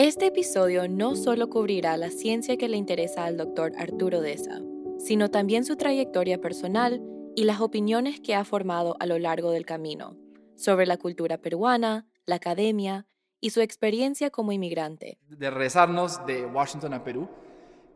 [0.00, 4.60] Este episodio no solo cubrirá la ciencia que le interesa al doctor Arturo Deza,
[5.00, 7.02] sino también su trayectoria personal
[7.34, 10.16] y las opiniones que ha formado a lo largo del camino
[10.54, 13.06] sobre la cultura peruana, la academia
[13.40, 15.18] y su experiencia como inmigrante.
[15.30, 17.28] De regresarnos de Washington a Perú.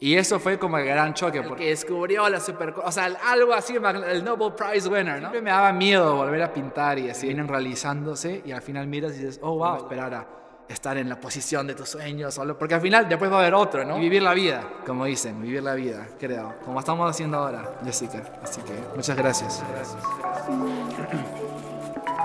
[0.01, 2.75] Y eso fue como el gran choque, porque descubrió la super...
[2.85, 5.31] O sea, algo así, el Nobel Prize winner, ¿no?
[5.31, 7.29] Siempre me daba miedo volver a pintar y así.
[7.29, 11.67] Vienen realizándose y al final miras y dices, oh, wow, esperar estar en la posición
[11.67, 13.99] de tus sueños, porque al final después va a haber otro, ¿no?
[13.99, 18.23] Y vivir la vida, como dicen, vivir la vida, creo, como estamos haciendo ahora, Jessica.
[18.43, 19.63] Así que muchas gracias.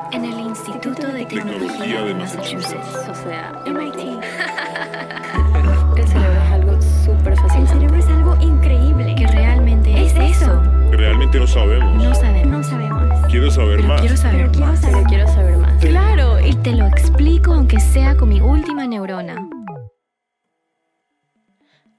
[0.09, 4.23] En el Instituto de Tecnología de Massachusetts, o sea, MIT.
[5.97, 7.61] El cerebro es algo súper fácil.
[7.61, 9.15] El cerebro es algo increíble.
[9.15, 10.61] Que realmente es, eso.
[10.91, 12.01] Realmente no sabemos.
[12.01, 12.47] No sabemos.
[12.47, 13.27] No sabemos.
[13.27, 13.99] Quiero saber más.
[13.99, 14.79] Quiero saber más.
[14.79, 15.03] Saber.
[15.03, 15.73] quiero saber más.
[15.81, 16.16] Claro,
[16.47, 19.49] y te lo explico aunque sea con mi última neurona.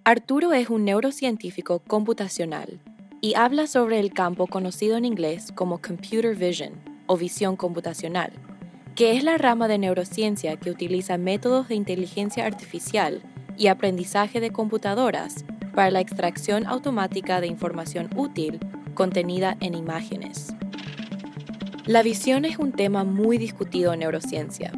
[0.05, 2.81] Arturo es un neurocientífico computacional
[3.21, 6.73] y habla sobre el campo conocido en inglés como computer vision
[7.07, 8.33] o visión computacional,
[8.95, 13.21] que es la rama de neurociencia que utiliza métodos de inteligencia artificial
[13.59, 18.61] y aprendizaje de computadoras para la extracción automática de información útil
[18.95, 20.55] contenida en imágenes.
[21.89, 24.73] La visión es un tema muy discutido en neurociencia.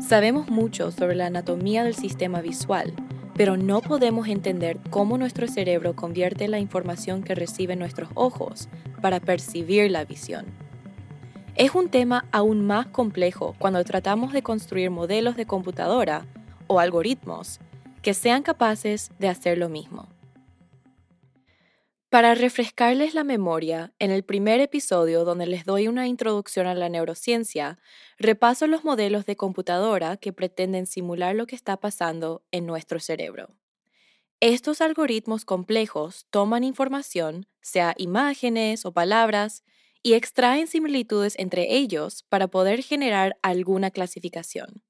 [0.00, 2.94] Sabemos mucho sobre la anatomía del sistema visual,
[3.34, 8.68] pero no podemos entender cómo nuestro cerebro convierte la información que reciben nuestros ojos
[9.00, 10.46] para percibir la visión.
[11.56, 16.26] Es un tema aún más complejo cuando tratamos de construir modelos de computadora
[16.68, 17.58] o algoritmos
[18.02, 20.11] que sean capaces de hacer lo mismo.
[22.12, 26.90] Para refrescarles la memoria, en el primer episodio donde les doy una introducción a la
[26.90, 27.78] neurociencia,
[28.18, 33.48] repaso los modelos de computadora que pretenden simular lo que está pasando en nuestro cerebro.
[34.40, 39.64] Estos algoritmos complejos toman información, sea imágenes o palabras,
[40.02, 44.82] y extraen similitudes entre ellos para poder generar alguna clasificación.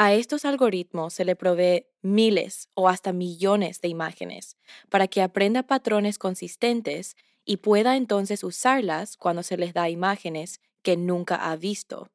[0.00, 4.56] A estos algoritmos se le provee miles o hasta millones de imágenes
[4.90, 10.96] para que aprenda patrones consistentes y pueda entonces usarlas cuando se les da imágenes que
[10.96, 12.12] nunca ha visto.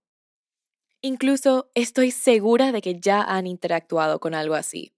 [1.02, 4.94] Incluso estoy segura de que ya han interactuado con algo así.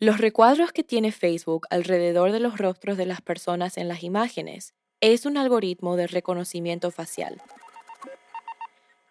[0.00, 4.74] Los recuadros que tiene Facebook alrededor de los rostros de las personas en las imágenes
[5.00, 7.40] es un algoritmo de reconocimiento facial.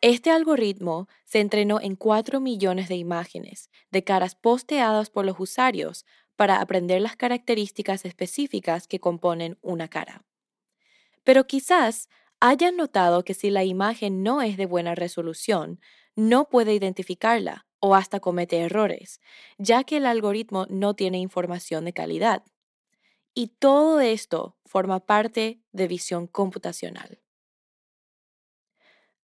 [0.08, 6.06] Este algoritmo se entrenó en 4 millones de imágenes de caras posteadas por los usuarios
[6.36, 10.24] para aprender las características específicas que componen una cara.
[11.24, 12.08] Pero quizás
[12.40, 15.80] hayan notado que si la imagen no es de buena resolución,
[16.16, 19.20] no puede identificarla o hasta comete errores,
[19.58, 22.44] ya que el algoritmo no tiene información de calidad.
[23.34, 27.25] Y todo esto forma parte de visión computacional.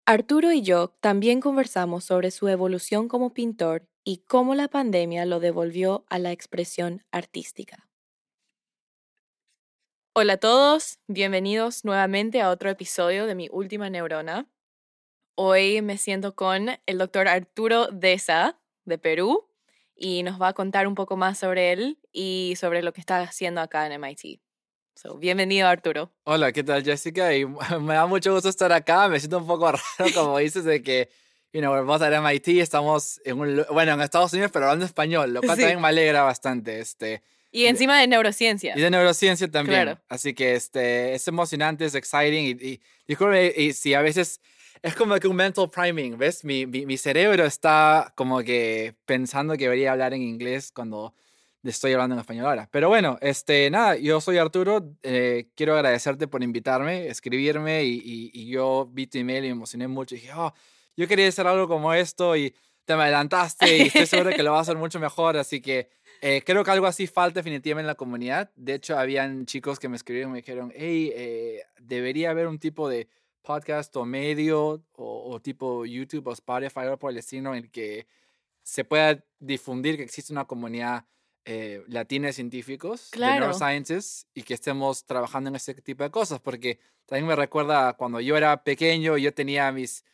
[0.08, 5.40] Arturo y yo también conversamos sobre su evolución como pintor y cómo la pandemia lo
[5.40, 7.88] devolvió a la expresión artística.
[10.14, 14.48] Hola a todos, bienvenidos nuevamente a otro episodio de mi última neurona.
[15.34, 19.50] Hoy me siento con el doctor Arturo Deza de Perú
[19.96, 23.20] y nos va a contar un poco más sobre él y sobre lo que está
[23.22, 24.45] haciendo acá en MIT
[25.18, 26.10] bienvenido, Arturo.
[26.24, 27.34] Hola, ¿qué tal, Jessica?
[27.34, 27.44] Y
[27.80, 29.08] me da mucho gusto estar acá.
[29.08, 31.08] Me siento un poco raro, como dices, de que
[31.52, 35.32] you know, vamos a MIT, estamos en un, bueno, en Estados Unidos, pero hablando español,
[35.32, 36.80] lo cual también me alegra bastante.
[36.80, 38.74] Este, y encima de neurociencia.
[38.76, 39.82] Y de neurociencia también.
[39.84, 40.00] Claro.
[40.08, 42.58] Así que este, es emocionante, es exciting.
[42.60, 44.40] Y, y, y si a veces
[44.82, 46.44] es como que un mental priming, ¿ves?
[46.44, 51.14] Mi, mi, mi, cerebro está como que pensando que debería hablar en inglés cuando
[51.70, 52.68] estoy hablando en español ahora.
[52.70, 58.46] Pero bueno, este, nada, yo soy Arturo, eh, quiero agradecerte por invitarme, escribirme y, y,
[58.48, 60.52] yo vi tu email y me emocioné mucho y dije, oh,
[60.96, 62.54] yo quería hacer algo como esto y
[62.84, 65.90] te me adelantaste y estoy seguro que lo vas a hacer mucho mejor, así que
[66.22, 68.50] eh, creo que algo así falta definitivamente en la comunidad.
[68.56, 72.58] De hecho, habían chicos que me escribieron y me dijeron, hey, eh, debería haber un
[72.58, 73.08] tipo de
[73.42, 77.70] podcast o medio o, o tipo YouTube o Spotify o por el estilo en el
[77.70, 78.06] que
[78.62, 81.04] se pueda difundir que existe una comunidad
[81.46, 83.40] eh, de científicos, de Claro.
[83.46, 88.20] neurosciences, y que estemos trabajando en ese tipo de cosas, porque también me recuerda cuando
[88.20, 90.04] yo era pequeño, yo tenía mis,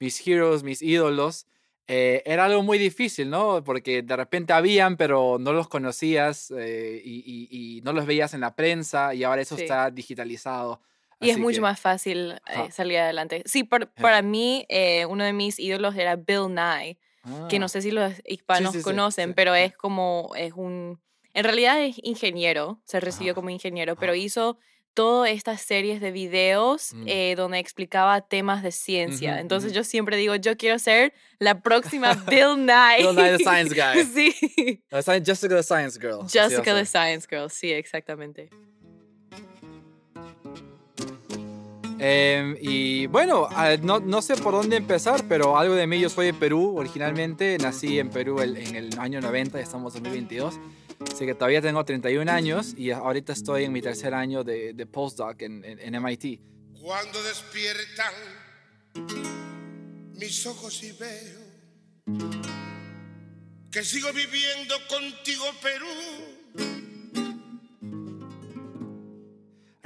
[0.00, 1.46] mis heroes, mis ídolos,
[1.86, 3.62] eh, era algo muy difícil, ¿no?
[3.64, 7.48] Porque de repente habían, pero no los conocías eh, y, y-
[7.78, 9.62] y no los veías en la prensa, y ahora eso Sí.
[9.62, 10.80] está digitalizado.
[11.20, 13.42] Y es Así mucho que- más fácil eh, salir adelante.
[13.46, 16.96] Sí, por- para mí, eh, uno de mis ídolos era Bill Nye,
[17.48, 20.52] que no Ah, sé si los hispanos sí, sí, conocen, sí, pero es como, es
[20.54, 21.00] un,
[21.34, 24.16] en realidad es ingeniero, se recibió Ajá, como ingeniero, pero ajá.
[24.20, 24.58] hizo
[24.94, 27.04] todas estas series de videos Mm.
[27.06, 29.38] eh, donde explicaba temas de ciencia.
[29.38, 32.98] Entonces yo siempre digo, yo quiero ser la próxima Bill Nye.
[33.06, 34.04] Bill Nye the Science Guy.
[34.04, 34.82] sí.
[35.24, 36.26] Jessica the Science Girl.
[36.28, 36.84] Jessica the.
[36.84, 38.50] Science Girl, sí, exactamente.
[41.98, 43.48] Em, y bueno,
[43.82, 47.58] no, no sé por dónde empezar, pero algo de mí, yo soy de Perú originalmente,
[47.58, 50.54] nací en Perú el- en el año 90, ya estamos en 2022,
[51.12, 54.86] así que todavía tengo 31 años y ahorita estoy en mi tercer año de, de
[54.86, 56.40] postdoc en, en- en MIT.
[56.80, 58.14] Cuando despiertan
[60.14, 61.48] mis ojos y veo
[63.70, 66.87] que sigo viviendo contigo, Perú.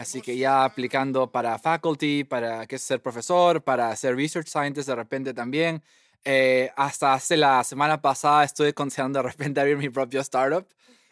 [0.02, 4.94] Así que ya aplicando para faculty, para que ser profesor, para ser research scientist de
[4.94, 5.82] repente también.
[6.25, 10.66] Eh, hasta hace la semana pasada estuve considerando de repente abrir mi propio startup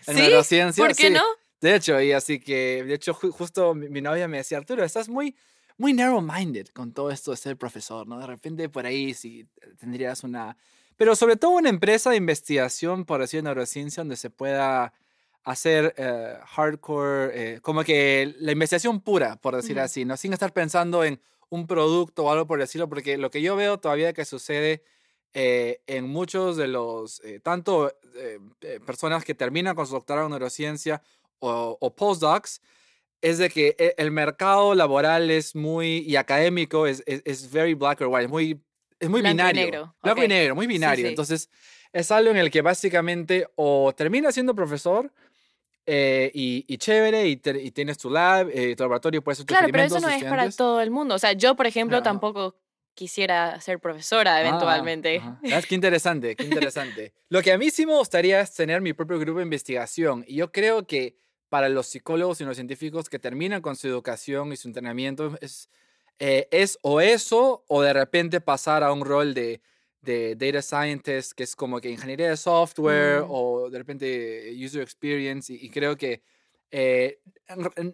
[0.06, 0.20] en ¿Sí?
[0.22, 0.84] neurociencia.
[0.84, 1.12] ¿Por qué sí.
[1.14, 1.24] no?
[1.60, 4.82] De hecho, y así que, de hecho, ju- justo mi, mi novia me decía, Arturo,
[4.84, 5.36] estás muy,
[5.76, 8.18] muy narrow-minded con todo esto de ser profesor, ¿no?
[8.18, 9.46] De repente por ahí sí
[9.78, 10.56] tendrías una...
[10.96, 14.92] Pero sobre todo una empresa de investigación, por decir, neurociencia, donde se pueda
[15.44, 19.84] hacer eh, hardcore, eh, como que la investigación pura, por decir Ujú.
[19.84, 20.16] así, ¿no?
[20.16, 23.78] Sin estar pensando en un producto o algo por decirlo, porque lo que yo veo
[23.78, 24.82] todavía que sucede
[25.32, 30.26] eh, en muchos de los, eh, tanto eh, eh, personas que terminan con su doctorado
[30.26, 31.02] en neurociencia
[31.38, 32.60] o, o postdocs,
[33.22, 37.74] es de que e- el mercado laboral es muy, y académico, es, es, es very
[37.74, 38.60] black or white, es muy,
[38.98, 39.64] es muy Blanco y binario.
[39.64, 40.24] negro, Blanco ok.
[40.24, 41.04] y negro, muy binario.
[41.04, 41.08] sí.
[41.10, 41.50] Entonces,
[41.92, 45.12] es algo en el que básicamente o terminas siendo profesor
[45.92, 49.46] eh, y, y chévere, y, te- y tienes tu lab, eh, tu laboratorio, puedes hacer
[49.46, 51.16] tus Claro, pero eso no es para todo el mundo.
[51.16, 52.04] O sea, yo, por ejemplo, Ajá.
[52.04, 52.54] tampoco
[52.94, 55.18] quisiera ser profesora Ah, eventualmente.
[55.18, 55.38] ajá.
[55.42, 55.66] ¿Ves?
[55.66, 57.12] Qué interesante, qué interesante.
[57.28, 60.24] Lo que a mí sí me gustaría es tener mi propio grupo de investigación.
[60.28, 61.16] Y yo creo que
[61.48, 65.68] para los psicólogos y los científicos que terminan con su educación y su entrenamiento es,
[66.20, 69.60] eh, es o eso o de repente pasar a un rol de,
[70.02, 73.26] de data scientist, que es como que ingeniería de software Mm.
[73.30, 75.52] o de repente user experience.
[75.52, 76.22] Y, y creo que
[76.70, 77.18] eh,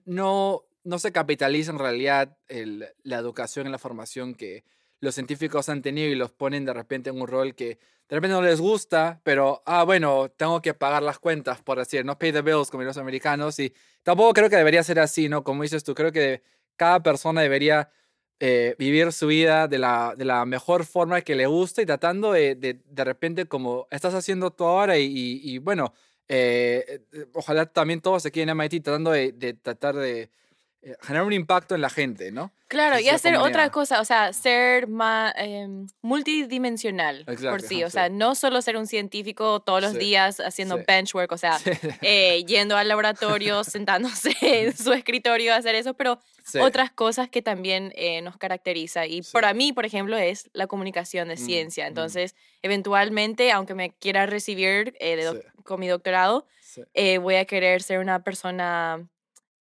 [0.05, 4.65] no, no se capitaliza en realidad el- la educación y la formación que
[5.01, 8.35] los científicos han tenido y los ponen de repente en un rol que de repente
[8.35, 12.33] no les gusta, pero, ah, bueno, tengo que pagar las cuentas, por decir, no pay
[12.33, 13.59] the bills como los americanos.
[13.59, 13.75] Y
[14.05, 15.43] tampoco creo que debería ser así, ¿no?
[15.43, 16.43] Como dices tú, creo que
[16.77, 17.91] cada persona debería
[18.41, 22.33] eh, vivir su vida de la, de la mejor forma que le guste y tratando
[22.33, 25.93] de, de, de repente como estás haciendo tú ahora y, y- bueno,
[26.29, 30.31] eh, eh, ojalá también todos aquí en MIT tratando de, tratar de
[31.03, 32.53] generar un impacto en la gente, ¿no?
[32.69, 33.71] Claro, y hacer otra comunidad.
[33.73, 35.33] cosa, o sea, ser más
[36.03, 37.77] multidimensional por Exacto, sí.
[37.83, 38.13] ajá, O sea, sí.
[38.15, 40.85] no solo ser un científico todos los Sí, días haciendo sí.
[40.87, 41.59] benchwork, o sea,
[42.03, 46.61] eh, yendo al laboratorio, sentándose en su escritorio a hacer eso, pero Sí.
[46.61, 49.05] otras cosas que también eh, nos caracteriza.
[49.07, 49.33] Y Sí.
[49.33, 51.85] para mí, por ejemplo, es la comunicación de Mm, ciencia.
[51.85, 51.89] mm.
[51.89, 55.63] Entonces, eventualmente, aunque me quiera recibir eh, de doc- Sí.
[55.65, 56.83] con mi doctorado, Sí.
[56.95, 59.09] eh, voy a querer ser una persona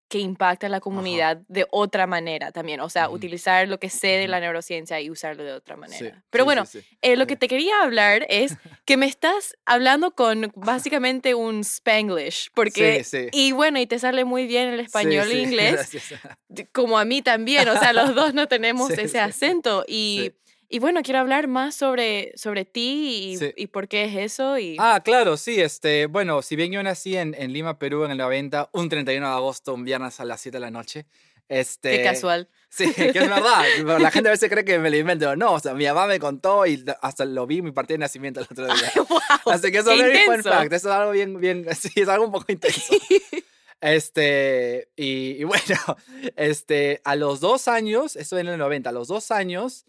[0.08, 2.80] que impacta a la comunidad de otra manera también.
[2.80, 5.98] O sea, utilizar lo que sé de la neurociencia y usarlo de otra manera.
[5.98, 9.56] Sí, Pero sí, bueno, sí, eh, lo que te quería hablar es que me estás
[9.66, 13.04] hablando con básicamente un spanglish, porque...
[13.04, 13.28] Sí, sí.
[13.32, 16.14] Y bueno, y te sale muy bien el español e inglés, gracias.
[16.72, 19.86] como a mí también, o sea, los dos no tenemos ese acento.
[19.88, 20.45] Y, Sí.
[20.69, 23.53] Y bueno, quiero hablar más sobre, sobre ti y, Sí.
[23.55, 24.57] y por qué es eso.
[24.57, 24.77] Y...
[24.79, 28.17] Ah, claro, sí, este, bueno, si bien yo nací en, en Lima, Perú, en el
[28.17, 31.05] 90, un 31 de agosto, un viernes a las 7 de la noche,
[31.50, 31.98] este...
[31.98, 32.50] qué casual.
[32.75, 33.63] Sí, que es verdad.
[34.01, 35.34] La gente a veces cree que me lo invento.
[35.38, 38.00] No, o sea, mi mamá me contó y hasta lo vi en mi partida de
[38.00, 38.91] nacimiento el otro día.
[38.98, 39.19] ¡Wow!
[39.53, 40.74] Así que eso es very fun fact.
[40.74, 42.93] Eso es algo bien, bien, sí, es algo un poco intenso.
[43.79, 45.63] Este, y, y bueno,
[46.36, 49.86] este, a los dos años, eso en el 90, a los dos años,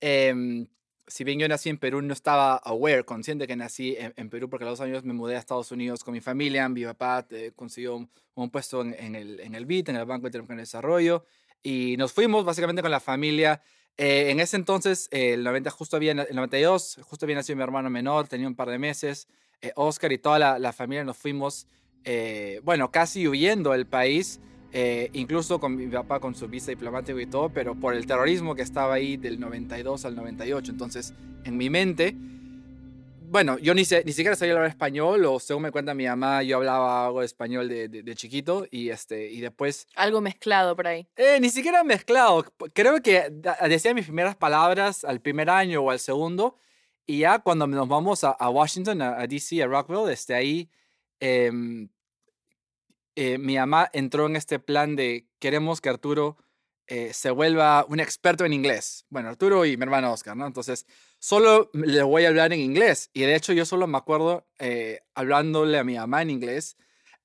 [0.00, 0.66] em,
[1.06, 4.64] si bien yo nací en Perú, no estaba aware, consciente que nací en, Perú, porque
[4.64, 6.68] a los años me mudé a Estados Unidos con mi familia.
[6.68, 10.58] Mi papá eh, consiguió un, puesto en, el, en el BIT, en el Banco Interamericano
[10.58, 11.24] de Desarrollo,
[11.62, 13.60] y nos fuimos básicamente con la familia
[14.02, 17.62] Eh, en ese entonces, eh, el 90 justo había, el 92, justo había nacido mi
[17.62, 19.28] hermano menor, tenía un par de meses.
[19.60, 21.66] Eh, Oscar y toda la, familia nos fuimos,
[22.62, 24.40] bueno, casi huyendo del país,
[24.72, 28.54] eh, incluso con mi papá con su visa diplomático y todo, pero por el terrorismo
[28.54, 30.70] que estaba ahí del 92 al 98.
[30.72, 31.12] Entonces,
[31.44, 32.14] en mi mente,
[33.32, 36.56] bueno, yo ni, ni siquiera sabía hablar español, o según me cuenta mi mamá, yo
[36.56, 40.88] hablaba algo de español de, de- de chiquito, y, este, y después Algo mezclado por
[40.88, 41.06] ahí.
[41.16, 42.44] eh, ni siquiera mezclado.
[42.74, 43.30] Creo que
[43.68, 46.56] decía mis primeras palabras al primer año o al segundo.
[47.06, 50.68] Y ya cuando nos vamos a, a Washington, a, a DC, a Rockville, desde ahí,
[51.20, 51.88] em,
[53.22, 56.38] eh, mi mamá entró en este plan de queremos que Arturo
[56.86, 59.04] eh, se vuelva un experto en inglés.
[59.10, 60.46] Bueno, Arturo y mi hermano Oscar, ¿no?
[60.46, 60.86] Entonces,
[61.18, 63.10] solo le voy a hablar en inglés.
[63.12, 66.76] Y de hecho, yo solo me acuerdo eh, hablándole a mi mamá en inglés.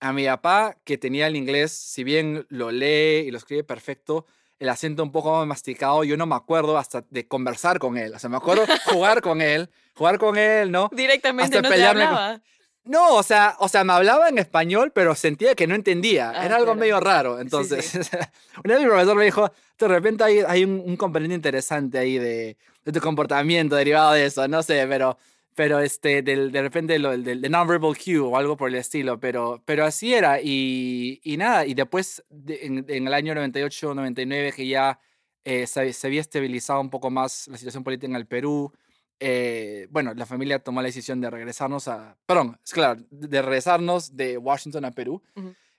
[0.02, 4.26] A mi papá, que tenía el inglés, si bien lo lee y lo escribe perfecto,
[4.60, 8.14] el acento un poco más masticado, yo no me acuerdo hasta de conversar con él.
[8.14, 10.90] O sea, me acuerdo jugar con él, jugar con él, ¿no?
[10.94, 12.42] Directamente Hasta no te pelearme con- hablaba.
[12.86, 16.30] No, o sea, o sea, me hablaba en español, pero sentía que no entendía.
[16.30, 16.80] Ah, Era algo claro.
[16.80, 17.40] medio raro.
[17.40, 17.94] Entonces,
[18.64, 22.18] una vez mi profesor me dijo, de repente hay, hay un, un componente interesante ahí
[22.20, 25.18] de, de tu comportamiento derivado de eso, no sé, pero,
[25.56, 29.64] pero este, del, de repente lo, del, nonverbal cue o algo por el estilo, pero,
[29.66, 30.40] pero así era.
[30.40, 35.00] Y, y nada, y después de- en, en el año 98, 99, que ya
[35.44, 38.72] eh, se, se había estabilizado un poco más la situación política en el Perú,
[39.20, 44.16] eh, bueno, la familia tomó la decisión de regresarnos a, perdón, es claro, de regresarnos
[44.16, 45.22] de Washington a Perú.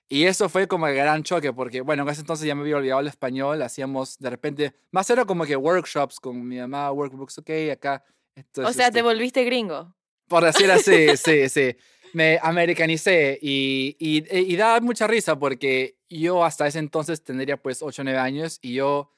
[0.09, 2.77] Y eso fue como el gran choque, porque, bueno, en ese entonces ya me había
[2.77, 7.39] olvidado el español, hacíamos de repente, más era como que workshops con mi mamá, workbooks,
[7.39, 8.03] ok, acá.
[8.07, 9.93] O Entonces, sea, te este, volviste gringo.
[10.27, 11.75] por decir así, sí, sí.
[12.13, 17.81] Me americanicé y, y, y da mucha risa porque yo hasta ese entonces tendría pues
[17.81, 19.11] 8 o 9 años y yo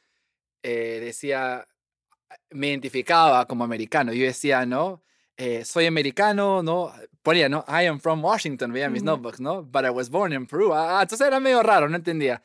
[0.64, 1.68] eh, decía,
[2.52, 4.14] me identificaba como americano.
[4.14, 5.02] Yo decía, ¿no?
[5.38, 6.92] Eh, soy americano, ¿no?
[7.22, 7.64] Ponía, ¿no?
[7.68, 9.64] I am from Washington, veía mis notebooks, ¿no?
[9.64, 10.74] But I was born in Peru.
[10.74, 12.42] Ah, entonces era medio raro, no entendía.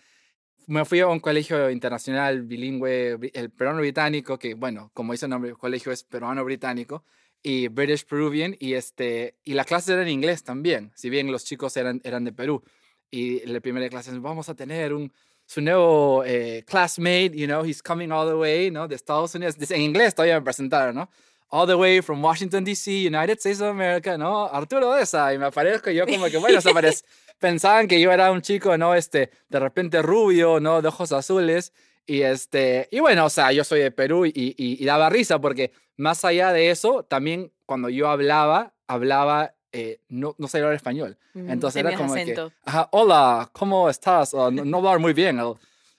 [0.67, 5.31] Me fui a un colegio internacional bilingüe, el peruano británico, que bueno, como dice el
[5.31, 7.05] nombre, el colegio es peruano británico
[7.43, 11.45] y British Peruvian y este y la clase era en inglés también, si bien los
[11.45, 12.65] chicos eran eran de Perú
[13.11, 15.13] y la primera clase vamos a tener un
[15.47, 18.89] su nuevo eh, classmate, you know, he's coming all the way, ¿no?
[18.89, 21.11] De Estados Unidos, en inglés todavía me presentaron, ¿no?
[21.51, 24.47] All the way from Washington D.C., United States of America, ¿no?
[24.47, 27.05] Arturo esa y me aparezco y yo como que bueno, se parece
[27.39, 28.95] pensaban que yo era un chico, ¿no?
[28.95, 30.81] Este, de repente rubio, ¿no?
[30.81, 31.73] De ojos azules.
[32.07, 35.41] Y este, y bueno, o sea, yo soy de Perú y, y, y daba risa
[35.41, 40.77] porque más allá de eso, también cuando yo hablaba, hablaba, eh, no, no sabía hablar
[40.77, 41.19] español.
[41.35, 42.49] Mm, Entonces era como acento.
[42.51, 44.33] que, ajá, hola, ¿cómo estás?
[44.33, 45.53] Oh, no, no hablar muy bien el,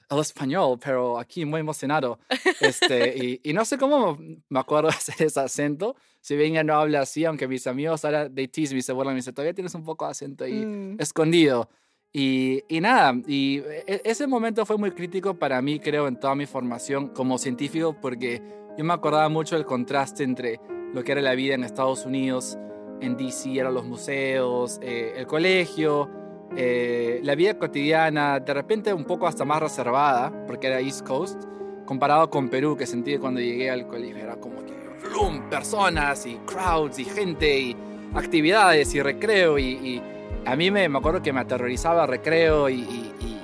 [0.10, 2.18] el español, pero aquí muy emocionado.
[2.60, 4.18] Este, y, y no sé cómo
[4.50, 5.96] me acuerdo hacer ese acento.
[6.22, 9.14] Si bien ya no habla así, aunque mis amigos ahora de tease me se burlan,
[9.14, 10.96] me dicen, todavía tienes un poco de acento ahí Mm.
[11.00, 11.70] escondido.
[12.14, 16.34] Y, y nada, y e- ese momento fue muy crítico para mí, creo, en toda
[16.34, 18.42] mi formación como científico, porque
[18.78, 20.60] yo me acordaba mucho del contraste entre
[20.94, 22.58] lo que era la vida en Estados Unidos,
[23.02, 26.10] en DC, eran los museos, eh, el colegio,
[26.56, 31.44] eh, la vida cotidiana, de repente un poco hasta más reservada, porque era East Coast,
[31.86, 35.50] comparado con Perú, que sentí cuando llegué al colegio era como que, ¡flum!
[35.50, 37.76] personas y crowds y gente y
[38.14, 40.02] actividades y recreo y, y
[40.46, 43.42] a mí me, me acuerdo que me aterrorizaba recreo y, y- y-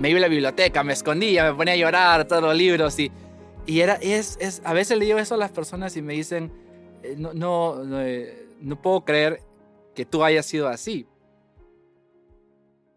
[0.00, 3.12] me iba a la biblioteca, me escondía, me ponía a llorar todos los libros y,
[3.66, 6.50] y era, es, es, a veces le digo eso a las personas y me dicen,
[7.02, 9.42] eh, no, no, no, eh, no puedo creer
[9.94, 11.06] que tú hayas sido así,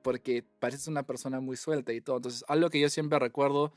[0.02, 2.18] porque pareces una persona muy suelta y todo.
[2.18, 3.74] Entonces, algo que yo siempre recuerdo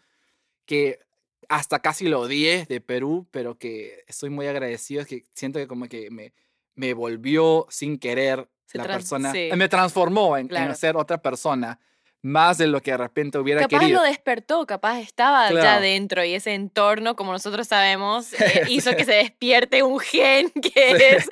[0.64, 1.00] que
[1.48, 5.66] hasta casi lo odié de Perú, pero que estoy muy agradecido, es que siento que
[5.66, 6.32] como que me,
[6.74, 9.50] me volvió sin querer Se la persona, sí.
[9.56, 11.80] me transformó en, ser otra persona,
[12.22, 14.00] más de lo que de repente hubiera Capaz querido.
[14.00, 15.82] lo despertó, capaz estaba ya Claro.
[15.82, 21.14] dentro y ese entorno, como nosotros sabemos, eh, hizo que se despierte un gen que
[21.16, 21.28] es...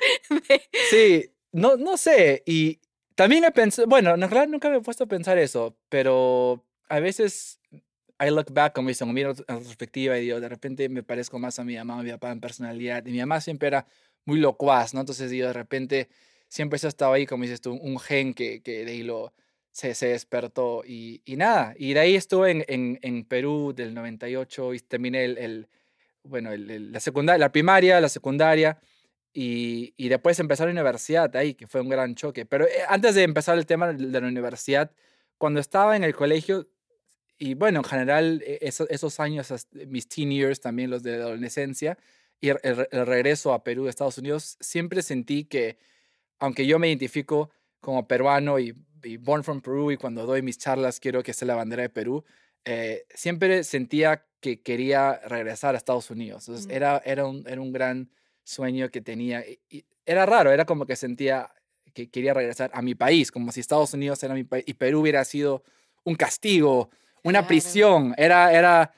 [0.89, 2.41] Sí, no, no sé.
[2.45, 2.79] Y
[3.15, 6.99] también he pensado, bueno, en realidad nunca me he puesto a pensar eso, pero a
[6.99, 7.59] veces
[8.21, 11.59] I look back, como dicen, miro en retrospectiva y digo, de repente me parezco más
[11.59, 13.05] a mi mamá, a mi papá en personalidad.
[13.05, 13.85] Y mi mamá siempre era
[14.25, 14.99] muy locuaz, ¿no?
[15.01, 16.09] Entonces digo, de repente
[16.47, 19.33] siempre eso estaba ahí, como dices tú, un gen que, que de ahí lo,
[19.79, 20.83] se, se despertó.
[20.85, 25.25] Y, y nada, y de ahí estuve en, en, en Perú del 98 y terminé
[25.25, 25.67] el, el
[26.23, 28.77] bueno, el- el- la secundaria, la primaria, la secundaria.
[29.33, 32.45] Y, y después empezar la universidad ahí, que fue un gran choque.
[32.45, 34.91] Pero eh, antes de empezar el tema de la universidad,
[35.37, 36.67] cuando estaba en el colegio,
[37.37, 39.53] y bueno, en general, e, esos, años,
[39.87, 41.97] mis teen years, también los de la adolescencia,
[42.41, 42.57] y el,
[43.05, 45.77] regreso a Perú Estados Unidos, siempre sentí que,
[46.39, 48.73] aunque yo me identifico como peruano y,
[49.19, 52.23] born from Peru, y cuando doy mis charlas quiero que sea la bandera de Perú,
[52.65, 56.47] eh, siempre sentía que quería regresar a Estados Unidos.
[56.47, 56.71] Entonces, mm.
[56.71, 58.09] era, era, un, era un gran
[58.43, 59.43] sueño que tenía.
[59.69, 61.51] Y, era raro, era como que sentía
[61.93, 65.01] que quería regresar a mi país, como si Estados Unidos era mi país y Perú
[65.01, 65.63] hubiera sido
[66.03, 66.89] un castigo,
[67.23, 68.13] una prisión.
[68.17, 68.93] Era, era,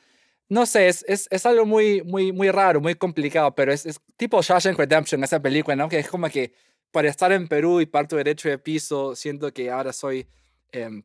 [0.49, 3.99] no sé, es, es, es, algo muy, muy, muy raro, muy complicado, pero es, es
[4.17, 5.89] tipo Shawshank Redemption, esa película, ¿no?
[5.89, 6.53] Que es como que
[6.91, 10.27] para estar en Perú y parto derecho de piso, siento que ahora soy
[10.71, 11.03] em,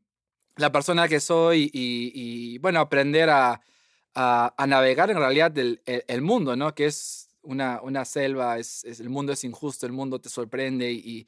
[0.56, 3.60] la persona que soy y, bueno, aprender a,
[4.66, 6.74] navegar en realidad del, el, mundo, ¿no?
[6.74, 11.26] Que es una, selva, es, es, el mundo es injusto, el mundo te sorprende y,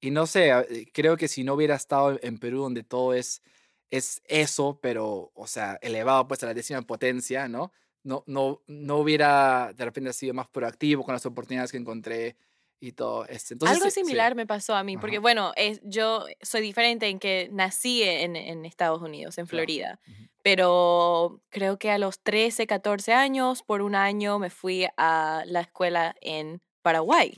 [0.00, 3.42] y no sé, eh, creo que si no hubiera estado en Perú donde todo es,
[3.90, 7.72] es eso, pero, o sea, elevado pues a la décima potencia, ¿no?
[8.02, 12.36] No, no, no hubiera de repente sido más proactivo con las oportunidades que encontré
[12.80, 13.54] y todo esto.
[13.54, 17.48] Entonces, Algo similar me pasó a mí, porque bueno, es, yo soy diferente en que
[17.52, 19.98] nací en, en Estados Unidos, en Florida,
[20.42, 25.60] pero creo que a los 13, 14 años, por un año me fui a la
[25.60, 27.36] escuela en Paraguay.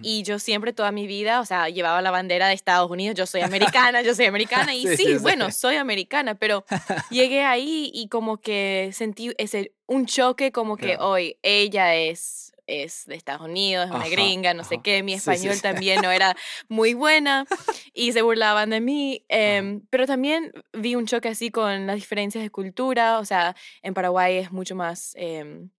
[0.00, 3.26] Y yo siempre, toda mi vida, o sea, llevaba la bandera de Estados Unidos, yo
[3.26, 6.64] soy americana, yo soy americana, y sí, bueno, soy americana, pero
[7.10, 13.04] llegué ahí y como que sentí ese, un choque como que hoy ella es es
[13.06, 16.36] de Estados Unidos, es una gringa, no sé qué, mi español también no era
[16.68, 17.46] muy buena
[17.92, 22.42] y se burlaban de mí, em, pero también vi un choque así con las diferencias
[22.42, 25.12] de cultura, o sea, en Paraguay es mucho más...
[25.16, 25.70] Em,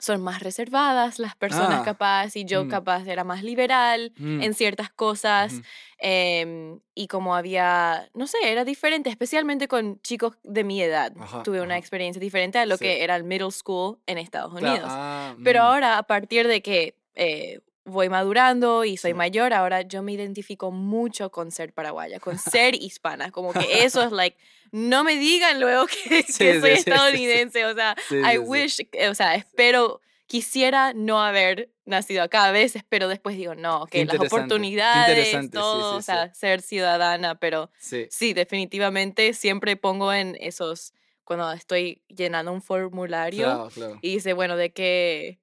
[0.00, 2.68] son más reservadas las personas ah, capaz y yo mm.
[2.68, 4.42] capaz era más liberal mm.
[4.42, 5.60] en ciertas cosas
[5.98, 11.12] em, y como había, no sé, era diferente, especialmente con chicos de mi edad.
[11.44, 14.88] Tuve una experiencia diferente a lo que era el middle school en Estados Unidos.
[14.88, 15.66] Ah, Pero mm.
[15.66, 20.70] ahora, a partir de que eh, voy madurando y soy mayor, ahora yo me identifico
[20.70, 24.36] mucho con ser paraguaya, con ser hispana, como que eso es like,
[24.72, 30.92] no me digan luego que, soy estadounidense, o sea, I wish, o sea, espero, quisiera
[30.92, 36.02] no haber nacido acá a veces, pero después digo, no, que las oportunidades, todo, o
[36.02, 38.32] sea, ser ciudadana, pero sí.
[38.32, 43.68] definitivamente siempre pongo en esos, cuando estoy llenando un formulario
[44.02, 45.40] y dice, bueno, de qué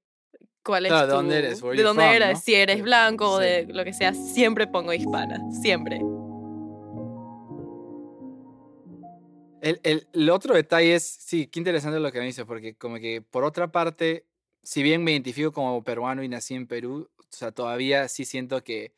[0.68, 1.62] cuál es ¿De dónde eres?
[1.62, 2.44] ¿De dónde eres?
[2.44, 6.02] Si eres blanco o de lo que sea, siempre pongo hispana, siempre.
[9.62, 12.98] El, el, el, otro detalle es, sí, qué interesante lo que me dice, porque como
[12.98, 14.26] que por otra parte,
[14.62, 18.64] si bien me identifico como peruano y nací en Perú, o sea, todavía sí siento
[18.64, 18.94] que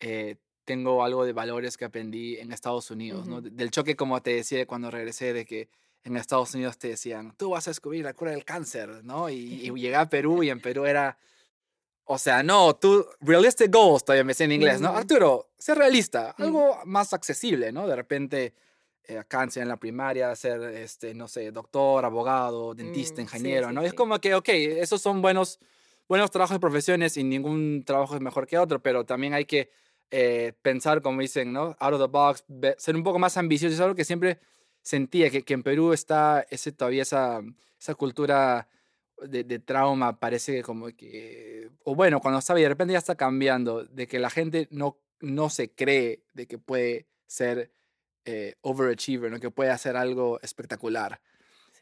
[0.00, 3.42] eh, tengo algo de valores que aprendí en Estados Unidos, ¿no?
[3.42, 5.68] Del choque, como te decía cuando regresé, de que
[6.04, 9.28] en Estados Unidos te decían, tú vas a descubrir la cura del cáncer, ¿no?
[9.28, 11.18] Y, y llegué a Perú y en Perú era,
[12.04, 14.88] o sea, no, tú, realistic goals, todavía me sé en inglés, ¿no?
[14.88, 17.86] Arturo, ser realista, algo más accesible, ¿no?
[17.86, 18.54] De repente,
[19.04, 23.82] eh, cáncer en la primaria, ser, este, no sé, doctor, abogado, dentista, mm, ingeniero, ¿no?
[23.82, 25.60] Es como que, ok, esos son buenos,
[26.08, 29.70] buenos trabajos de profesiones y ningún trabajo es mejor que otro, pero también hay que
[30.10, 31.76] eh, pensar, como dicen, ¿no?
[31.78, 32.44] Out of the box,
[32.78, 34.40] ser un poco más ambicioso, es algo que siempre
[34.82, 37.42] sentía que, que en Perú está ese, todavía esa,
[37.78, 38.68] esa cultura
[39.22, 43.14] de, de, trauma, parece como que, o bueno, cuando estaba y de repente ya está
[43.14, 47.70] cambiando, de que la gente no, no se cree de que puede ser
[48.24, 49.40] eh, overachiever, ¿no?
[49.40, 51.20] que puede hacer algo espectacular.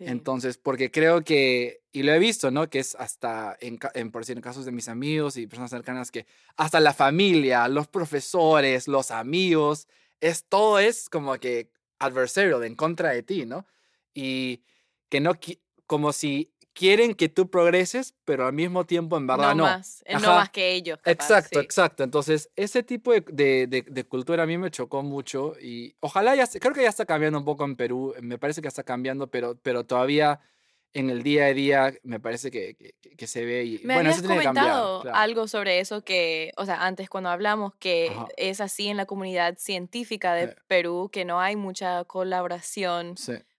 [0.01, 2.71] Entonces, porque creo que, y lo he visto, ¿no?
[2.71, 6.13] Que es hasta, en, en, por decir, en casos de mis amigos y personas cercanas,
[6.13, 6.25] que
[6.57, 9.89] hasta la familia, los profesores, los amigos,
[10.21, 13.67] es todo es como que adversarial, en contra de ti, ¿no?
[14.15, 14.63] Y
[15.09, 15.33] que no,
[15.87, 19.65] como si quieren que tú progreses, pero al mismo tiempo en verdad no.
[19.65, 20.99] No más, eh, no más que ellos.
[21.05, 22.05] exacto, exacto.
[22.05, 23.23] Entonces, ese tipo de,
[23.67, 27.05] de, de, cultura a mí me chocó mucho y ojalá ya, creo que ya está
[27.05, 30.41] cambiando un poco en Perú, me parece que está cambiando, pero, pero todavía
[30.95, 32.77] en el día a día me parece que,
[33.17, 36.65] que, se ve y me bueno, eso tiene comentado que algo sobre eso que, o
[36.65, 41.41] sea, antes cuando hablamos que es así en la comunidad científica de Perú, que no
[41.41, 43.17] hay mucha colaboración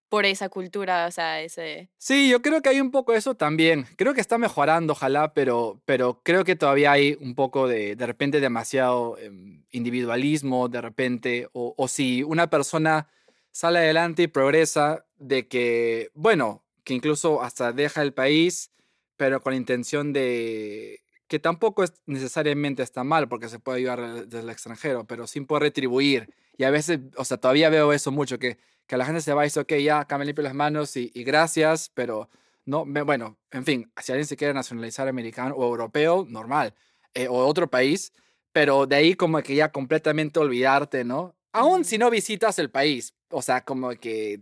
[0.09, 1.89] por esa cultura, o sea, ese...
[1.99, 3.85] Sí, yo creo que hay un poco eso también.
[3.95, 8.05] Creo que está mejorando, ojalá, pero, pero creo que todavía hay un poco de, de
[8.07, 13.07] repente, demasiado em, individualismo, de repente, o, o si una persona
[13.51, 18.71] sale adelante y progresa, de que, bueno, que incluso hasta deja el país,
[19.17, 24.25] pero con la intención de que tampoco es necesariamente está mal porque se puede ayudar
[24.25, 26.33] desde el extranjero, pero sin poder retribuir.
[26.57, 29.43] Y a veces, o sea, todavía veo eso mucho, que, que la gente se va
[29.43, 32.29] y dice, ok, ya, acá me limpio las manos y, y gracias, pero
[32.65, 36.73] no, me- bueno, en fin, si alguien se quiere nacionalizar americano o europeo, normal,
[37.13, 38.11] eh, o otro país,
[38.51, 41.35] pero de ahí como que ya completamente olvidarte, ¿no?
[41.53, 44.41] Aún si no visitas el país, o sea, como que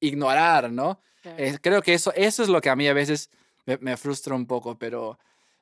[0.00, 1.00] ignorar, ¿no?
[1.24, 1.42] Claro.
[1.42, 3.30] Eh, creo que eso, eso es lo que a mí a veces
[3.66, 5.18] me, me frustra un poco, pero,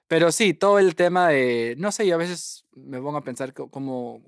[0.09, 3.55] pero sí, todo el tema de, no sé, yo a veces me pongo a pensar
[3.55, 4.20] cómo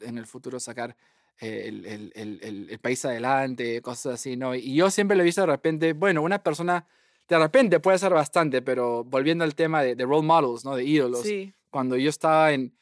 [0.00, 0.96] en el futuro sacar
[1.40, 4.54] eh, el, el- el- el- país adelante, cosas así, ¿no?
[4.54, 6.86] Y yo siempre lo he visto de repente, bueno, una persona
[7.28, 10.76] de repente puede ser bastante, pero volviendo al tema de, de role models, ¿no?
[10.76, 11.22] De ídolos.
[11.22, 11.54] Sí.
[11.70, 12.76] Cuando yo estaba en,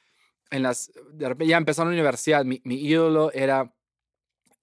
[0.50, 3.72] en las, de repente ya empezando la universidad, mi, mi ídolo era,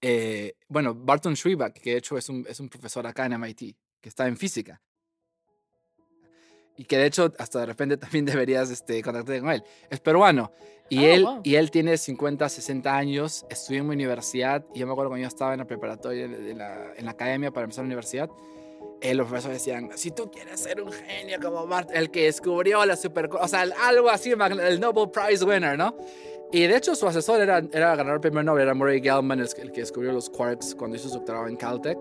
[0.00, 3.76] eh, bueno, Barton Schreibach, que de hecho es un, es un profesor acá en MIT,
[4.00, 4.80] que está en física.
[6.76, 9.62] Y que de hecho hasta de repente también deberías este, contactarte con él.
[9.90, 10.52] Es peruano.
[10.88, 11.40] Y, Oh, él, wow.
[11.44, 14.64] y él tiene 50, 60 años, estudió en mi universidad.
[14.74, 17.52] Y yo me acuerdo cuando yo estaba en la preparatoria, en la, en la academia
[17.52, 18.30] para empezar la universidad.
[19.00, 22.84] Eh, los profesores decían, si tú quieres ser un genio como Bart, el que descubrió
[22.84, 23.28] la super...
[23.32, 25.96] O sea, algo así, el Nobel Prize winner, ¿no?
[26.52, 29.48] Y de hecho su asesor era, era ganador del premio Nobel, era Murray Gell-Mann, el,
[29.58, 31.98] el que descubrió los quarks cuando hizo su doctorado en Caltech.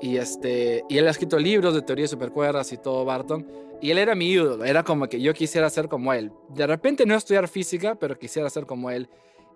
[0.00, 3.46] Y, este, y él ha escrito libros de teoría de supercuerdas y todo, Barton.
[3.82, 6.32] Y él era mi ídolo, era como que yo quisiera ser como él.
[6.48, 9.08] De repente no estudiar física, pero quisiera ser como él.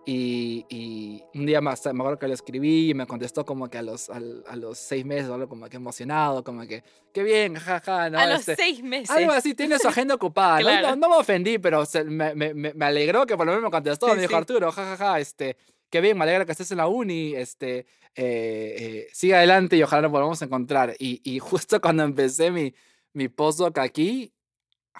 [0.06, 3.78] Y, y un día más, me acuerdo que le escribí y me contestó como que
[3.78, 7.54] a los, al- a, los seis meses, algo como que emocionado, como que, qué bien,
[7.54, 8.18] jaja, ¿no?
[8.18, 9.08] a los Este, seis meses.
[9.10, 10.58] algo así, tiene su agenda ocupada.
[10.60, 10.66] ¿no?
[10.66, 10.88] Claro.
[10.90, 13.70] No, no me ofendí, pero se- me, me, me alegró que por lo menos me
[13.70, 14.08] contestó.
[14.08, 14.36] Sí, me dijo, sí.
[14.36, 15.56] Arturo, jajaja, este,
[15.88, 17.86] qué bien, me alegra que estés en la uni, este, eh,
[18.16, 20.94] eh, sigue adelante y ojalá nos volvamos a encontrar.
[20.98, 22.74] Y, y justo cuando empecé mi,
[23.14, 24.34] mi postdoc aquí,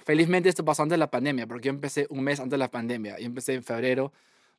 [0.04, 2.70] felizmente esto pasó antes de la pandemia, porque yo empecé un mes antes de la
[2.70, 3.18] pandemia.
[3.18, 4.12] Yo empecé en febrero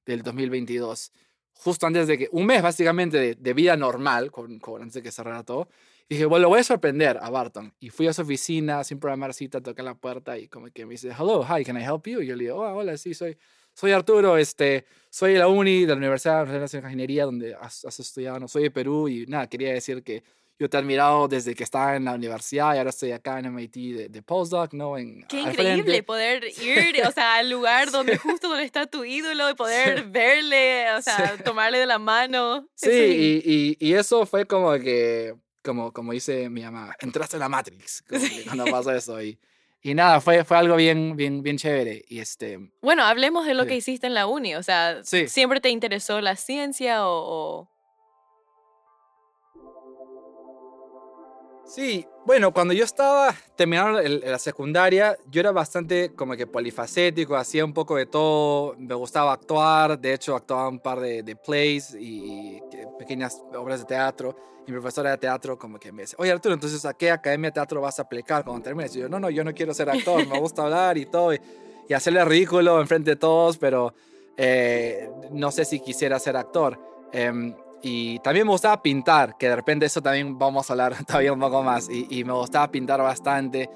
[0.06, 1.12] del 2022,
[1.54, 5.02] justo antes de que, un mes básicamente de, de vida normal, con, con- antes de
[5.04, 5.68] que cerrara todo.
[6.08, 7.74] Dije, bueno, lo voy a sorprender a Barton.
[7.80, 10.92] Y fui a su oficina sin programar cita, toqué la puerta y como que me
[10.92, 12.22] dice, hello, hi, can I help you?
[12.22, 13.36] Y yo le digo, oh, hola, sí, soy,
[13.74, 18.00] soy Arturo, este, soy de la uni, de la Universidad de Ingeniería, donde has, has
[18.00, 19.08] estudiado, no soy de Perú.
[19.08, 20.24] Y nada, quería decir que
[20.58, 23.46] yo te he admirado desde que estaba en la universidad y ahora estoy acá en
[23.48, 24.98] MIT de, de postdoc, ¿no?
[24.98, 26.04] En, Qué increíble frente.
[26.04, 30.92] poder ir, o sea, al lugar donde justo donde está tu ídolo y poder verle,
[30.94, 32.68] o sea, tomarle de la mano.
[32.76, 37.42] Sí, y, y, y eso fue como que, como, como dice mi mamá, entraste en
[37.42, 38.04] la Matrix
[38.46, 39.22] cuando pasó eso.
[39.22, 39.38] Y,
[39.82, 42.04] y nada, fue, fue algo bien, bien, bien chévere.
[42.08, 43.70] Y este, Bueno, hablemos de lo Sí.
[43.70, 45.28] que hiciste en la uni, o sea, Sí.
[45.28, 47.60] ¿siempre te interesó la ciencia o...?
[47.62, 47.75] o-
[51.68, 57.66] Sí, bueno, cuando yo estaba terminando la secundaria, yo era bastante como que polifacético, hacía
[57.66, 61.96] un poco de todo, me gustaba actuar, de hecho actuaba un par de, de plays
[62.00, 64.36] y, que- pequeñas obras de teatro,
[64.68, 67.50] y mi profesora de teatro como que me dice, oye Arturo, entonces ¿a qué academia
[67.50, 68.96] de teatro vas a aplicar cuando termines?
[68.96, 71.40] Y yo, no, no, yo no quiero ser actor, me gusta hablar y todo, y,
[71.90, 73.92] y hacerle ridículo enfrente de todos, pero
[74.38, 76.80] eh, no sé si quisiera ser actor.
[77.12, 77.56] Em,
[77.88, 81.40] y también me gustaba pintar, que de repente eso también vamos a hablar todavía un
[81.40, 81.88] poco más.
[81.90, 83.70] Y, y me gustaba pintar bastante.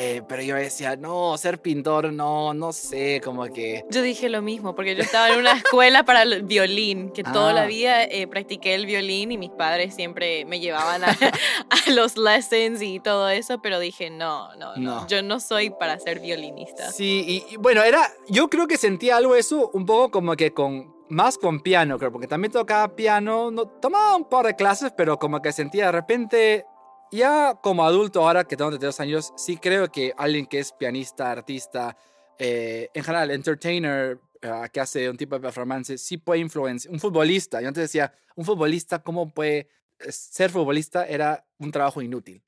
[0.00, 3.84] eh, pero yo decía, no, ser pintor, no, no sé, como que...
[3.90, 7.52] Yo dije lo mismo, porque yo estaba en una escuela para el violín, que toda
[7.52, 7.66] la Ah.
[7.66, 11.08] vida eh, practiqué el violín y mis padres siempre me llevaban a,
[11.88, 15.06] a los lessons y todo eso, pero dije, no, no, no, No.
[15.08, 16.92] yo no soy para ser violinista.
[16.92, 20.52] Sí, y, y bueno, era, yo creo que sentía algo eso un poco como que
[20.52, 24.92] con, más con piano, creo, porque también tocaba piano, no, tomaba un par de clases,
[24.96, 26.66] pero como que sentía de repente,
[27.10, 31.30] ya como adulto, ahora que tengo 32 años, sí creo que alguien que es pianista,
[31.30, 31.96] artista,
[32.38, 37.00] eh, en general, entertainer, eh, que hace un tipo de performance, sí puede influenciar, un
[37.00, 39.68] futbolista, yo antes decía, un futbolista, ¿cómo puede
[39.98, 41.06] eh, ser futbolista?
[41.06, 42.42] Era un trabajo inútil,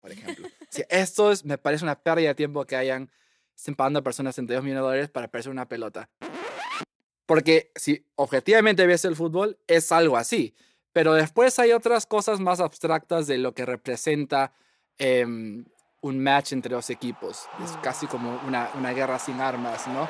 [0.00, 0.46] por ejemplo.
[0.88, 3.10] Esto es, me parece una pérdida de tiempo que hayan
[3.56, 6.08] estén pagando a personas 32 millones de dólares para perder una pelota.
[7.30, 10.52] Porque si objetivamente ves el fútbol, es algo así.
[10.92, 14.52] Pero después hay otras cosas más abstractas de lo que representa
[14.98, 15.64] em,
[16.00, 17.44] un match entre dos equipos.
[17.62, 20.08] Es casi como una, una guerra sin armas, ¿no?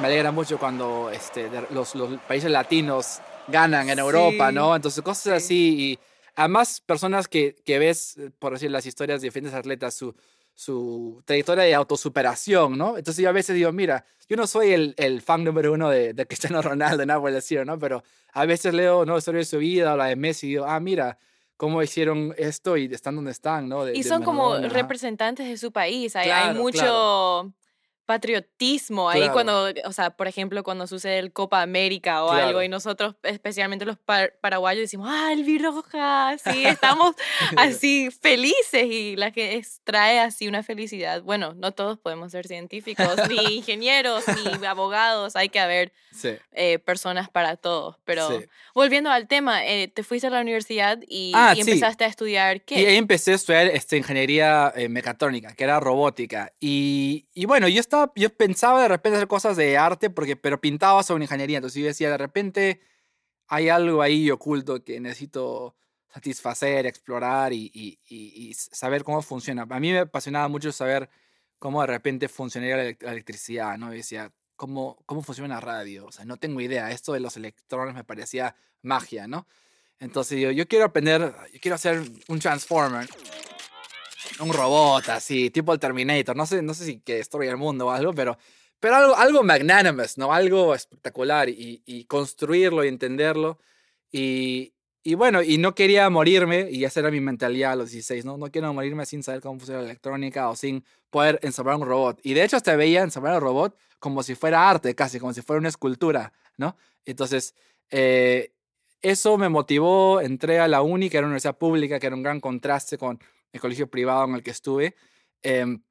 [0.00, 4.76] Me alegra mucho cuando este, los, los países latinos ganan en Europa, Sí, ¿no?
[4.76, 5.76] Entonces, cosas así.
[5.76, 5.98] Y
[6.36, 10.14] además, personas que, que ves, eh, por decir, las historias de diferentes atletas, su,
[10.58, 12.98] su trayectoria de autosuperación, ¿no?
[12.98, 16.14] Entonces, yo a veces digo, mira, yo no soy el, el fan número uno de,
[16.14, 17.78] de Cristiano Ronaldo, nada por estilo, ¿no?
[17.78, 19.16] Pero a veces leo, ¿no?
[19.16, 21.16] Historia de su vida o la de Messi y digo, ah, mira,
[21.56, 23.84] cómo hicieron esto y están donde están, ¿no?
[23.84, 26.78] De- Y son como representantes de su país, hay, hay Claro, mucho...
[26.80, 27.52] claro.
[28.08, 32.68] Patriotismo ahí cuando, o sea, por ejemplo, cuando sucede el Copa América o algo y
[32.70, 37.14] nosotros, especialmente los paraguayos, decimos, ah, el Viroja, sí, estamos
[37.58, 41.22] así felices y la que trae así una felicidad.
[41.22, 45.92] Bueno, no todos podemos ser científicos, ni ingenieros, ni abogados, hay que haber
[46.52, 47.96] eh, personas para todos.
[48.06, 48.42] Pero
[48.74, 52.80] volviendo al tema, eh, te fuiste a la universidad y, ah, empezaste a estudiar qué?
[52.80, 56.54] Y ahí empecé a estudiar este, ingeniería eh, mecatrónica, que era robótica.
[56.58, 60.60] Y, y bueno, yo estaba yo pensaba de repente hacer cosas de arte, porque, pero
[60.60, 61.58] pintaba sobre ingeniería.
[61.58, 62.80] Entonces yo decía, de repente
[63.48, 65.74] hay algo ahí oculto que necesito
[66.12, 69.66] satisfacer, explorar y, y, y, saber cómo funciona.
[69.68, 71.08] A mí me apasionaba mucho saber
[71.58, 73.92] cómo de repente funcionaría la electricidad, ¿no?
[73.92, 76.06] Y decía, ¿cómo, cómo funciona la radio?
[76.06, 76.90] O sea, no tengo idea.
[76.90, 79.46] Esto de los electrones me parecía magia, ¿no?
[80.00, 83.08] Entonces yo, yo quiero aprender, yo quiero hacer un transformer
[84.40, 86.36] un robot así, tipo el Terminator.
[86.36, 88.38] No sé, no sé si que destruye el mundo o algo, pero,
[88.80, 90.32] pero algo, algo magnanimous, ¿no?
[90.32, 93.58] Algo espectacular y, y construirlo y entenderlo.
[94.10, 98.24] Y, y, bueno, y no quería morirme, y esa era mi mentalidad a los 16,
[98.24, 98.36] ¿no?
[98.36, 102.20] No quiero morirme sin saber cómo funciona la electrónica o sin poder ensamblar un robot.
[102.22, 105.42] Y de hecho hasta veía ensamblar un robot como si fuera arte, casi, como si
[105.42, 106.76] fuera una escultura, ¿no?
[107.04, 107.54] Entonces,
[107.90, 108.52] eh,
[109.02, 112.22] eso me motivó, entré a la UNI, que era una universidad pública, que era un
[112.22, 113.20] gran contraste con
[113.52, 114.96] el colegio privado en el que estuve,
[115.42, 115.82] em,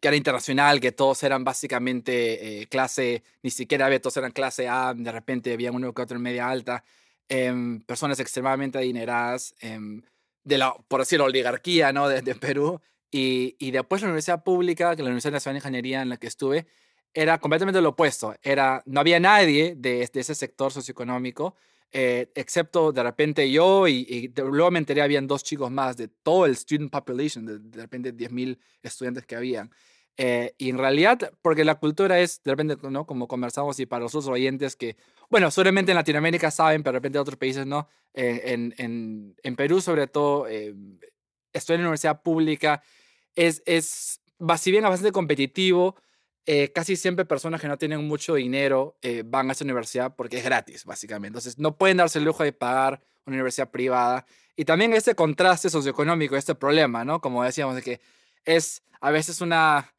[0.00, 4.68] que era internacional, que todos eran básicamente eh, clase, ni siquiera había, todos eran clase
[4.68, 6.84] A, de repente había uno que otro en media alta,
[7.28, 10.02] em, personas extremadamente adineradas, em,
[10.44, 12.08] de la, por decir, oligarquía, ¿no?
[12.08, 12.80] De, Perú.
[13.10, 16.26] Y, y, después la universidad pública, que la Universidad Nacional de Ingeniería en la que
[16.28, 16.66] estuve,
[17.14, 18.34] era completamente lo opuesto.
[18.42, 21.56] Era, no había nadie de, de ese sector socioeconómico
[21.92, 26.46] eh, excepto de repente yo y, luego me enteré habían dos chicos más de todo
[26.46, 29.70] el student population, de, de repente 10.000 estudiantes que habían.
[30.18, 33.06] Eh, y en realidad, porque la cultura es, de repente, ¿no?
[33.06, 34.96] Como conversamos y para los otros oyentes que,
[35.28, 39.36] bueno, seguramente en Latinoamérica saben, pero de repente en otros países no, eh, en, en,
[39.42, 42.82] en, Perú sobre todo, estoy en la universidad pública,
[43.34, 44.20] es, es,
[44.58, 45.96] si bien bastante competitivo,
[46.48, 50.38] eh, casi siempre personas que no tienen mucho dinero eh, van a esa universidad porque
[50.38, 51.38] es gratis, básicamente.
[51.38, 54.24] Entonces, no pueden darse el lujo de pagar una universidad privada.
[54.54, 57.20] Y también este contraste socioeconómico, este problema, ¿no?
[57.20, 58.00] Como decíamos, de que
[58.44, 59.92] es a veces una...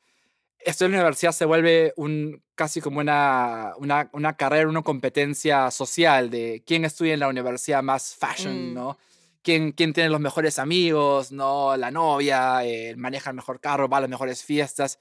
[0.60, 5.70] Esto en la universidad se vuelve un, casi como una, una, una carrera, una competencia
[5.70, 8.74] social de quién estudia en la universidad más fashion, mm.
[8.74, 8.98] ¿no?
[9.44, 11.78] Quién, quién, tiene los mejores amigos, ¿no?
[11.78, 15.00] La novia, eh, maneja el mejor carro, va a las mejores fiestas.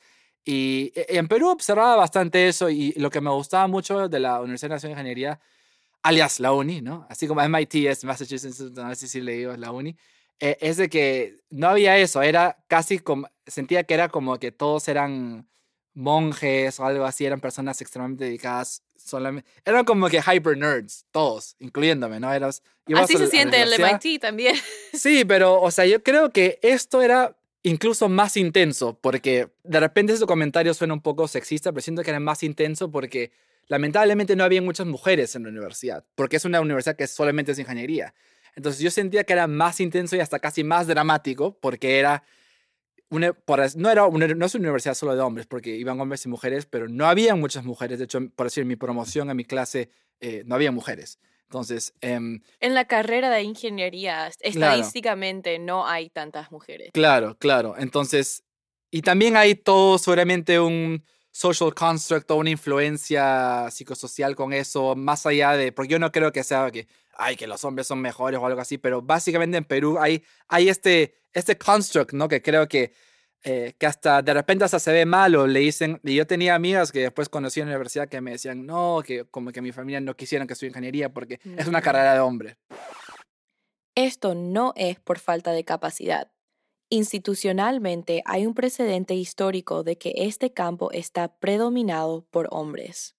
[0.49, 4.41] Y e, en Perú observaba bastante eso y lo que me gustaba mucho de la
[4.41, 5.41] Universidad Nacional de Ingeniería,
[6.03, 7.05] alias la UNI, ¿no?
[7.11, 9.97] Así como MIT es Massachusetts, no sé si le digo la UNI,
[10.39, 14.53] eh, es de que no había eso, era casi como, sentía que era como que
[14.53, 15.49] todos eran
[15.95, 21.57] monjes o algo así, eran personas extremadamente dedicadas solamente, eran como que hyper nerds, todos,
[21.59, 22.33] incluyéndome, ¿no?
[22.33, 22.63] Eras,
[22.95, 24.55] así se siente el MIT también.
[24.93, 30.13] Sí, pero, o sea, yo creo que esto era incluso más intenso, porque de repente
[30.13, 33.33] ese comentario suena un poco sexista, pero siento que era más intenso porque
[33.67, 37.59] lamentablemente no había muchas mujeres en la universidad, porque es una universidad que solamente es
[37.59, 38.15] ingeniería.
[38.55, 42.23] Entonces yo sentía que era más intenso y hasta casi más dramático, porque era
[43.11, 43.37] una,
[43.75, 46.67] no, era una, no es una universidad solo de hombres, porque iban hombres y mujeres,
[46.67, 47.99] pero no había muchas mujeres.
[47.99, 51.19] De hecho, por decir, en mi promoción, en mi clase, eh, no había mujeres.
[51.49, 51.95] Entonces...
[52.01, 56.91] Em, en la carrera de ingeniería, estadísticamente no hay tantas mujeres.
[56.93, 57.75] Claro, claro.
[57.79, 58.45] Entonces,
[58.91, 65.27] y también hay todo seguramente un social construct o una influencia psicosocial con eso, más
[65.27, 68.41] allá de, porque yo no creo que sea que, ay, que los hombres son mejores
[68.41, 72.27] o algo así, pero básicamente en Perú hay, hay este, este construct, ¿no?
[72.27, 72.95] Que creo que
[73.49, 76.57] eh, que hasta de repente hasta se ve mal o le dicen, y yo tenía
[76.57, 79.71] amigas que después conocí en la universidad que me decían, no, que como que mi
[79.71, 82.59] familia no quisieran que estudie ingeniería porque es una carrera de hombre.
[83.95, 86.33] Esto no es por falta de capacidad.
[86.91, 93.15] Institucionalmente hay un precedente histórico de que este campo está predominado por hombres.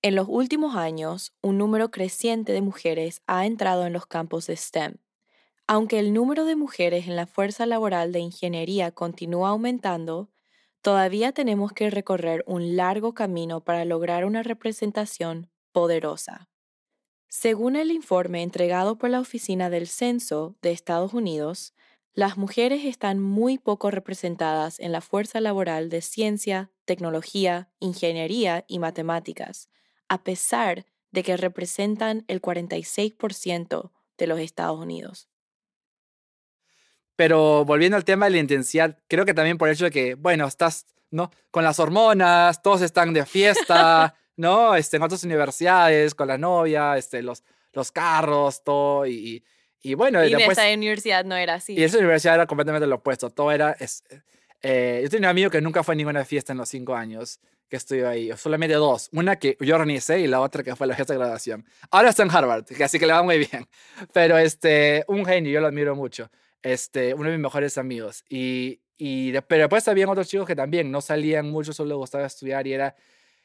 [0.00, 4.56] En los últimos años, un número creciente de mujeres ha entrado en los campos de
[4.56, 4.96] STEM,
[5.68, 10.30] aunque el número de mujeres en la fuerza laboral de ingeniería continúa aumentando,
[10.80, 16.48] todavía tenemos que recorrer un largo camino para lograr una representación poderosa.
[17.28, 21.74] Según el informe entregado por la Oficina del Censo de Estados Unidos,
[22.14, 28.78] las mujeres están muy poco representadas en la fuerza laboral de ciencia, tecnología, ingeniería y
[28.78, 29.68] matemáticas,
[30.08, 35.28] a pesar de que representan el 46% de los Estados Unidos.
[37.18, 40.14] Pero volviendo al tema de la intensidad, creo que también por el hecho de que,
[40.14, 41.32] bueno, estás ¿no?
[41.50, 44.76] Con las hormonas, todos están de fiesta, ¿no?
[44.76, 49.42] Este, en otras universidades, con la novia, este, los, los carros, todo, y,
[49.82, 50.58] y bueno, y después...
[50.58, 51.74] en esa universidad no era así.
[51.74, 53.72] Y esa universidad era completamente lo opuesto, todo era...
[53.72, 54.04] Es,
[54.62, 57.40] eh, yo tenía un amigo que nunca fue a ninguna fiesta en los cinco años
[57.68, 60.94] que estuve ahí, solamente dos, una que yo organicé y la otra que fue la
[60.94, 61.66] fiesta de graduación.
[61.90, 63.68] Ahora está en Harvard, así que le va muy bien,
[64.14, 66.30] pero este, un genio, yo lo admiro mucho,
[66.62, 70.90] este, uno de mis mejores amigos, y, y pero después había otros chicos que también
[70.90, 72.96] no salían mucho, solo gustaba estudiar y era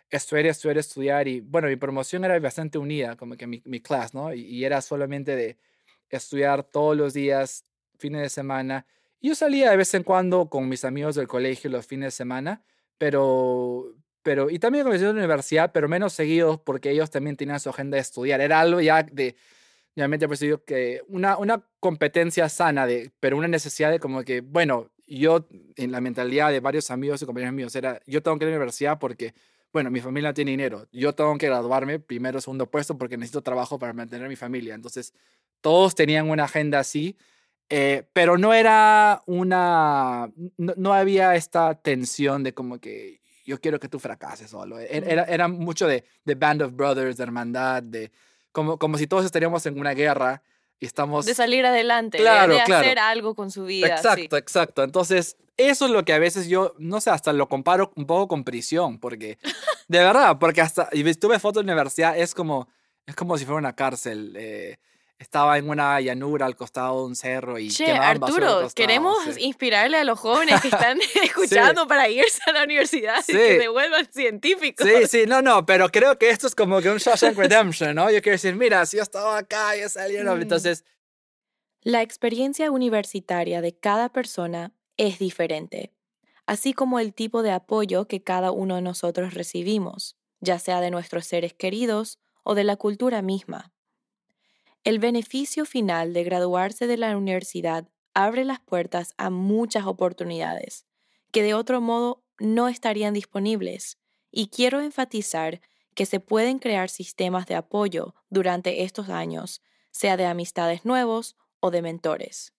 [0.10, 4.17] estudiar, estudiar, estudiar, y bueno, mi promoción era bastante unida, como que mi, mi clase,
[4.17, 4.34] ¿no?
[4.34, 5.58] Y, y era solamente de
[6.10, 7.65] estudiar todos los días,
[7.97, 8.86] fines de semana,
[9.23, 12.62] yo salía de vez en cuando con mis amigos del colegio los fines de semana,
[12.97, 17.10] pero, pero y también con mis amigos de la universidad, pero menos seguidos porque ellos
[17.10, 18.41] también tenían su agenda de estudiar.
[18.41, 19.38] Era algo ya de,
[19.96, 24.90] realmente percibido que una, una competencia sana, de, pero una necesidad de como que, bueno,
[25.08, 28.50] yo en la mentalidad de varios amigos y compañeros míos era, yo tengo que ir
[28.50, 29.34] a la universidad porque,
[29.72, 33.78] bueno, mi familia tiene dinero, yo tengo que graduarme primero, segundo puesto porque necesito trabajo
[33.78, 34.76] para mantener a mi familia.
[34.76, 35.14] Entonces,
[35.62, 37.18] todos tenían una agenda así
[37.70, 43.80] eh, pero no era una, no, no, había esta tensión de como que yo quiero
[43.80, 44.80] que tú fracases solo.
[44.80, 48.12] E, era, era mucho de, de Band of Brothers, de hermandad, de
[48.54, 50.42] como, como si todos estaríamos en una guerra
[50.80, 51.26] y estamos...
[51.26, 52.86] De salir adelante, claro, de, de claro.
[52.86, 53.88] hacer algo con su vida.
[53.88, 54.39] Exacto, sí.
[54.39, 54.84] exacto.
[54.84, 58.30] Entonces, eso es lo que a veces yo, no sé, hasta lo comparo un poco
[58.30, 59.38] con prisión, porque,
[59.88, 62.70] de verdad, porque hasta, y tuve fotos de universidad, es como,
[63.06, 64.34] es como si fuera una cárcel.
[64.38, 64.78] Eh,
[65.24, 69.46] estaba en una llanura al costado de un cerro y che, Arturo, queremos sí.
[69.46, 71.88] inspirarle a los jóvenes que están escuchando sí.
[71.88, 73.32] para irse a la universidad sí.
[73.32, 74.86] y que se vuelvan científicos.
[74.86, 78.12] Sí, sí, no, no, pero creo que esto es como que un Shawshank Redemption, ¿no?
[78.12, 80.42] Yo quiero decir, mira, si yo estaba acá, yo salieron, mm.
[80.42, 80.84] entonces...
[81.82, 85.94] La experiencia universitaria de cada persona es diferente,
[86.46, 90.92] así como el tipo de apoyo que cada uno de nosotros recibimos, ya sea de
[90.92, 93.73] nuestros seres queridos o de la cultura misma.
[94.84, 100.86] El beneficio final de graduarse de la universidad abre las puertas a muchas oportunidades
[101.32, 103.98] que de otro modo no estarían disponibles
[104.30, 105.62] y quiero enfatizar
[105.96, 111.72] que se pueden crear sistemas de apoyo durante estos años, sea de amistades nuevos o
[111.72, 112.54] de mentores.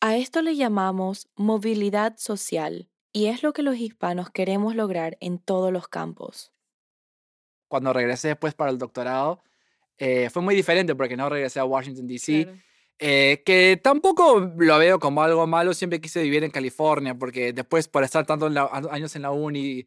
[0.00, 5.38] A esto le llamamos movilidad social y es lo que los hispanos queremos lograr en
[5.38, 6.52] todos los campos.
[7.68, 9.42] Cuando regresé después para el doctorado,
[9.98, 12.44] eh, fue muy diferente porque no regresé a Washington, D.C.
[12.44, 12.58] Claro.
[12.98, 17.88] Eh, que tampoco lo veo como algo malo, siempre quise vivir en California porque después
[17.88, 18.50] por estar tantos
[18.90, 19.86] años en la uni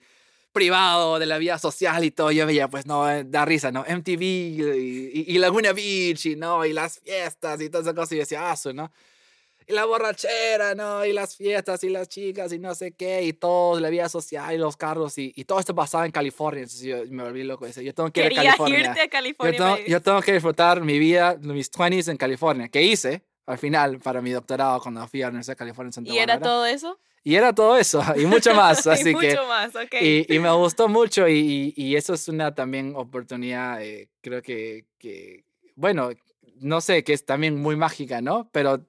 [0.51, 3.83] privado de la vida social y todo, yo veía pues no, eh, da risa, ¿no?
[3.87, 8.11] MTV y, y, y Laguna Beach y no, y las fiestas y todas esas cosas
[8.11, 8.91] y decía, ah, ¿no?
[9.69, 11.05] Y la borrachera, ¿no?
[11.05, 14.55] Y las fiestas y las chicas y no sé qué, y todo, la vida social
[14.55, 16.63] y los carros, y, y todo esto pasaba en California.
[16.63, 17.67] Entonces yo me volví loco.
[17.67, 18.79] Yo tengo que ir a California.
[18.79, 19.57] irte a California.
[19.57, 23.59] Yo tengo, yo tengo, que disfrutar mi vida, mis 20s en California, que hice al
[23.59, 26.39] final para mi doctorado cuando fui a la Universidad de California en Santa ¿Y era
[26.39, 26.99] todo eso?
[27.23, 28.87] Y era todo eso, y mucho más.
[28.87, 30.01] Así y que, mucho más, ok.
[30.01, 34.85] Y, y, me gustó mucho, y, y, eso es una también oportunidad, eh, creo que,
[34.97, 35.43] que,
[35.75, 36.09] bueno,
[36.59, 38.49] no sé, que es también muy mágica, ¿no?
[38.51, 38.85] Pero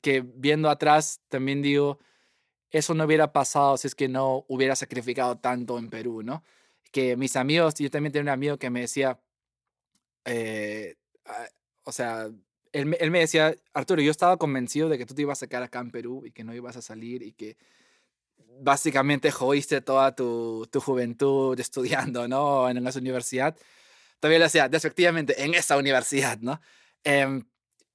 [0.00, 1.98] que viendo atrás también digo,
[2.70, 6.44] eso no hubiera pasado si es que no hubiera sacrificado tanto en Perú, ¿no?
[6.92, 9.20] Que mis amigos, yo también tenía un amigo que me decía,
[10.24, 10.96] eh,
[11.84, 12.28] o sea,
[12.72, 15.62] él, él, me decía, Arturo, yo estaba convencido de que tú te ibas a quedar
[15.62, 17.56] acá en Perú y que no ibas a salir y que
[18.60, 22.68] básicamente jodiste toda tu, tu juventud estudiando, ¿no?
[22.68, 23.56] En esa universidad.
[24.20, 26.60] Todavía le decía, efectivamente, en esa universidad, ¿no?
[27.04, 27.42] Eh,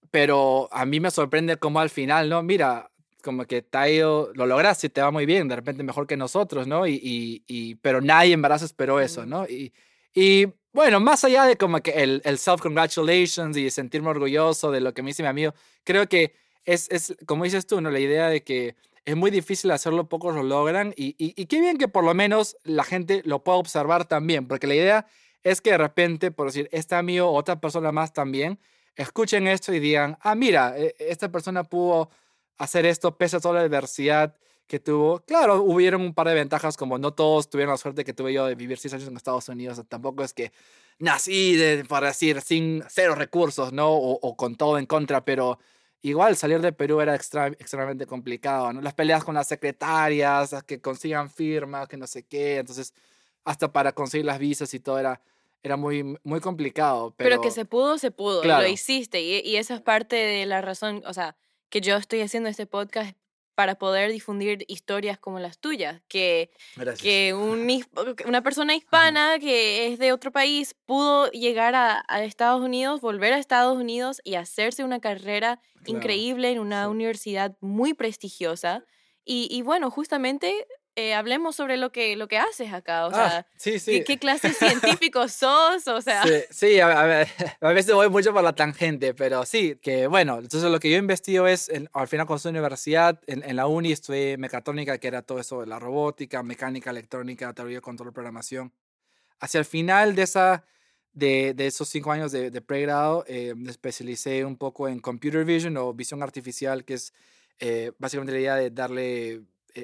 [0.10, 2.42] pero a mí me sorprende cómo al final, ¿no?
[2.44, 6.08] Mira, como que te ha ido, lo lograste, te va muy bien, de repente mejor
[6.08, 6.88] que nosotros, ¿no?
[6.88, 9.46] Y, y, y pero nadie en verdad esperó eso, ¿no?
[9.46, 9.74] Y,
[10.14, 14.94] y bueno, más allá de como que el, el self-congratulations y sentirme orgulloso de lo
[14.94, 16.34] que me dice mi amigo, creo que
[16.66, 17.92] es, es, como dices tú, ¿no?
[17.92, 21.60] La idea de que es muy difícil hacerlo, pocos lo logran y, y, y qué
[21.60, 25.08] bien que por lo menos la gente lo pueda observar también, porque la idea
[25.44, 28.60] es que de repente, por decir, este amigo o otra persona más también,
[28.96, 32.10] escuchen esto y digan, ah, mira, esta persona pudo
[32.58, 34.36] hacer esto pese a toda la diversidad
[34.68, 35.20] que tuvo.
[35.26, 38.46] Claro, hubieron un par de ventajas, como no todos tuvieron la suerte que tuve yo
[38.46, 39.82] de vivir seis años en Estados Unidos.
[39.90, 40.54] Tampoco es que
[41.00, 43.92] nací, de, para decir, sin cero recursos, ¿no?
[43.92, 45.60] O, con todo en contra, pero
[46.02, 48.82] igual salir de Perú era extremadamente complicado, ¿no?
[48.82, 52.60] Las peleas con las secretarias, que consigan firmas, que no sé qué.
[52.60, 52.94] Entonces,
[53.44, 55.22] hasta para conseguir las visas y todo era
[55.64, 57.14] era muy, muy complicado.
[57.18, 58.42] Pero, pero que se pudo, se pudo.
[58.42, 58.64] Claro.
[58.64, 59.22] Lo hiciste.
[59.22, 61.36] Y, y esa es parte de la razón, o sea,
[61.70, 63.16] que yo estoy haciendo este podcast
[63.56, 66.52] para poder difundir historias como las tuyas, que,
[67.02, 67.34] que
[68.26, 73.38] una persona hispana que es de otro país pudo llegar a, Estados Unidos, volver a
[73.38, 78.84] Estados Unidos y hacerse una carrera increíble en una universidad muy prestigiosa.
[79.24, 83.08] Y, y, bueno, justamente eh, hablemos sobre lo que, lo que haces acá.
[83.08, 85.88] O ah, sea, ¿qué, clase de científico sos?
[85.88, 86.24] O sea.
[86.50, 87.26] Sí, a,
[87.62, 91.48] veces voy mucho por la tangente, pero sí, que bueno, entonces lo que yo investigo
[91.48, 95.62] es, al final con su universidad, en, la uni estudié mecatrónica, que era todo eso
[95.62, 98.74] de la robótica, mecánica, electrónica, teoría, control, programación.
[99.40, 100.66] Hacia el final de, esa,
[101.14, 105.46] de, de esos cinco años de, de pregrado, eh, me especialicé un poco en computer
[105.46, 107.14] vision o visión artificial, que es
[107.60, 109.42] eh, básicamente la idea de darle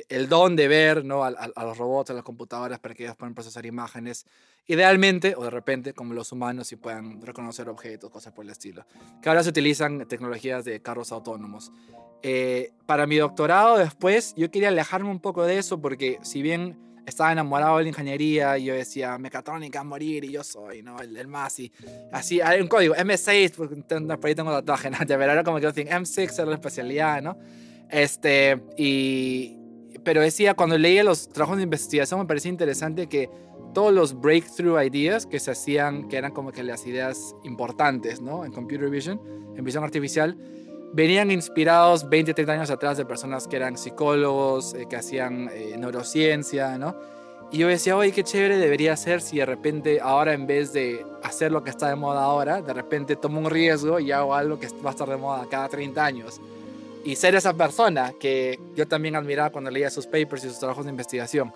[0.09, 1.23] el don de ver ¿no?
[1.23, 4.25] a, los robots, a las computadoras para que ellos puedan procesar imágenes,
[4.67, 8.85] idealmente o de repente como los humanos y puedan reconocer objetos, cosas por el estilo.
[9.21, 11.71] Que ahora se utilizan tecnologías de carros autónomos.
[12.23, 16.75] Eh, para mi doctorado después yo quería alejarme un poco de eso porque si bien
[17.05, 20.99] estaba enamorado de la ingeniería y yo decía mecatrónica a morir y yo soy ¿no?
[20.99, 21.71] el, el más y
[22.11, 23.75] así hay un código M6 porque
[24.17, 27.37] por ahí tengo tatuaje pero era como que yo decía M6 era la especialidad ¿no?
[27.89, 29.56] este y
[30.07, 33.29] pero decía, cuando leía los trabajos de investigación me parecía interesante que
[33.73, 38.45] todos los breakthrough ideas que se hacían, que eran como que las ideas importantes, ¿no?
[38.45, 39.19] En computer vision,
[39.57, 40.37] en visión artificial,
[40.93, 45.75] venían inspirados 20, 30 años atrás de personas que eran psicólogos, eh, que hacían eh,
[45.77, 46.95] neurociencia, ¿no?
[47.51, 51.05] Y yo decía, oye, qué chévere debería ser si de repente ahora en vez de
[51.21, 54.57] hacer lo que está de moda ahora, de repente tomo un riesgo y hago algo
[54.57, 56.39] que va a estar de moda cada 30 años
[57.07, 60.83] y ser esa persona que yo también admiraba cuando leía sus papers y sus trabajos
[60.83, 61.53] de investigación.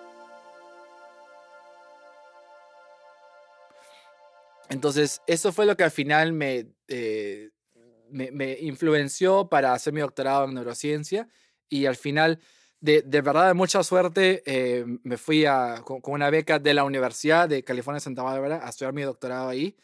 [4.69, 7.49] Entonces, eso fue lo que al final me, eh,
[8.09, 11.27] me, influenció para hacer mi doctorado en neurociencia
[11.67, 12.39] y al final,
[12.79, 16.85] de, de verdad, de mucha suerte, eh, me fui a, con, una beca de la
[16.85, 19.75] Universidad de California, Santa Bárbara, a estudiar mi doctorado ahí.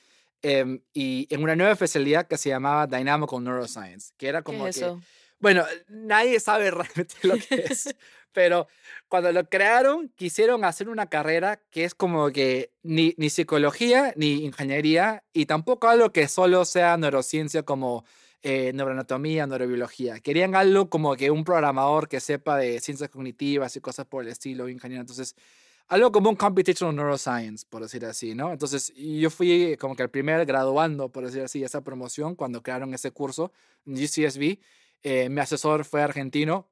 [0.41, 4.97] Em, y en una nueva especialidad que se llamaba Dynamical Neuroscience, que era como que
[5.39, 7.95] bueno, nadie sabe realmente lo que es,
[8.31, 8.67] pero
[9.07, 14.45] cuando lo crearon, quisieron hacer una carrera que es como que ni, ni psicología ni
[14.45, 18.05] ingeniería y tampoco algo que solo sea neurociencia como
[18.43, 20.19] eh, neuroanatomía, neurobiología.
[20.19, 24.29] Querían algo como que un programador que sepa de ciencias cognitivas y cosas por el
[24.29, 25.01] estilo, ingeniero.
[25.01, 25.35] Entonces,
[25.87, 28.51] algo como un computational neuroscience, por decir así, ¿no?
[28.51, 32.93] Entonces, yo fui como que el primer graduando, por decir así, esa promoción cuando crearon
[32.93, 33.51] ese curso,
[33.85, 34.59] UCSB.
[35.03, 36.69] Eh, mi asesor fue argentino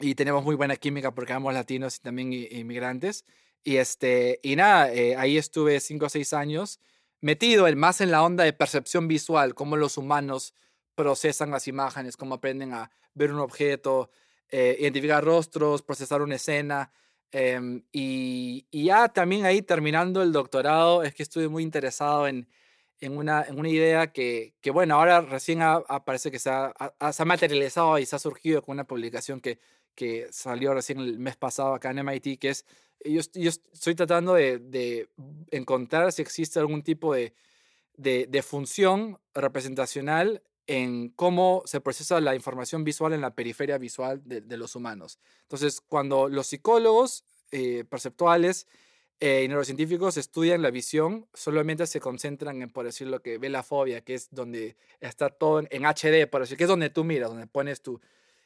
[0.00, 3.24] y tenemos muy buena química porque ambos latinos y también inmigrantes.
[3.64, 6.80] Y, este, y nada, eh, ahí estuve cinco o seis años
[7.22, 10.54] metido el más en la onda de percepción visual, cómo los humanos
[10.94, 14.10] procesan las imágenes, cómo aprenden a ver un objeto,
[14.50, 16.92] eh, identificar rostros, procesar una escena.
[17.30, 22.46] Em, y, y, ya también ahí terminando el doctorado, es que estuve muy interesado en,
[23.02, 25.60] en una, en una idea que, que, bueno, ahora recién
[26.04, 26.72] parece que se ha,
[27.12, 29.58] se ha, materializado y se ha surgido con una publicación que,
[29.96, 32.64] que salió recién el mes pasado acá en MIT, que es,
[33.04, 35.08] yo, yo estoy tratando de, de,
[35.50, 37.34] encontrar si existe algún tipo de,
[37.96, 44.22] de, de, función representacional en cómo se procesa la información visual en la periferia visual
[44.24, 45.18] de, los humanos.
[45.42, 48.68] Entonces, cuando los psicólogos eh, perceptuales
[49.24, 53.50] eh, y neurocientíficos estudian la visión, solamente se concentran en, por decir lo que ve
[53.50, 57.04] la fobia, que es donde está todo en, HD, por decir, que es donde tú
[57.04, 58.00] miras, donde pones tu,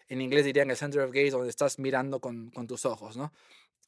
[0.06, 3.32] en inglés dirían el center of gaze, donde estás mirando con, con tus ojos, ¿no?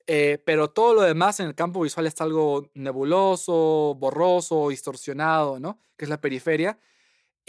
[0.06, 5.78] Eh, pero todo lo demás en el campo visual está algo nebuloso, borroso, distorsionado, ¿no?
[5.98, 6.78] Que es la periferia.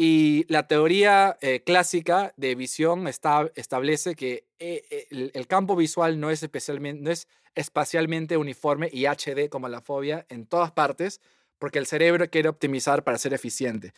[0.01, 6.41] Y la teoría eh, clásica de visión establece que el, el, campo visual no es,
[6.41, 11.19] especialmente, no es espacialmente uniforme y HD como la fobia en todas partes,
[11.57, 13.93] porque el cerebro quiere optimizar para ser eficiente.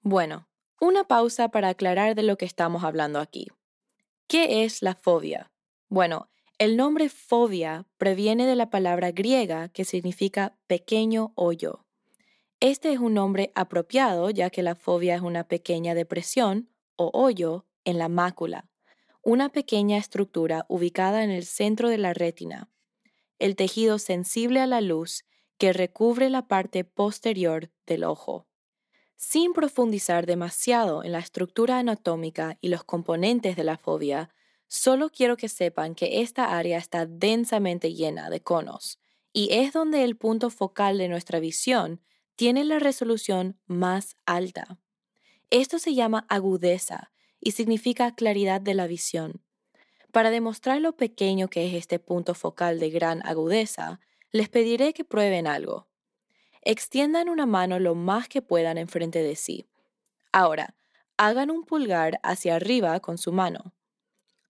[0.00, 0.48] Bueno,
[0.80, 3.48] una pausa para aclarar de lo que estamos hablando aquí.
[4.28, 5.52] ¿Qué es la fobia?
[5.90, 11.84] Bueno, el nombre fobia proviene de la palabra griega que significa pequeño hoyo.
[12.60, 17.66] Este es un nombre apropiado ya que la fobia es una pequeña depresión o hoyo
[17.84, 18.68] en la mácula,
[19.22, 22.68] una pequeña estructura ubicada en el centro de la retina,
[23.38, 25.24] el tejido sensible a la luz
[25.56, 28.48] que recubre la parte posterior del ojo.
[29.14, 34.30] Sin profundizar demasiado en la estructura anatómica y los componentes de la fobia,
[34.66, 38.98] solo quiero que sepan que esta área está densamente llena de conos
[39.32, 42.00] y es donde el punto focal de nuestra visión
[42.38, 44.78] tiene la resolución más alta.
[45.50, 47.10] Esto se llama agudeza
[47.40, 49.42] y significa claridad de la visión.
[50.12, 53.98] Para demostrar lo pequeño que es este punto focal de gran agudeza,
[54.30, 55.88] les pediré que prueben algo.
[56.62, 59.66] Extiendan una mano lo más que puedan enfrente de sí.
[60.30, 60.76] Ahora,
[61.16, 63.74] hagan un pulgar hacia arriba con su mano.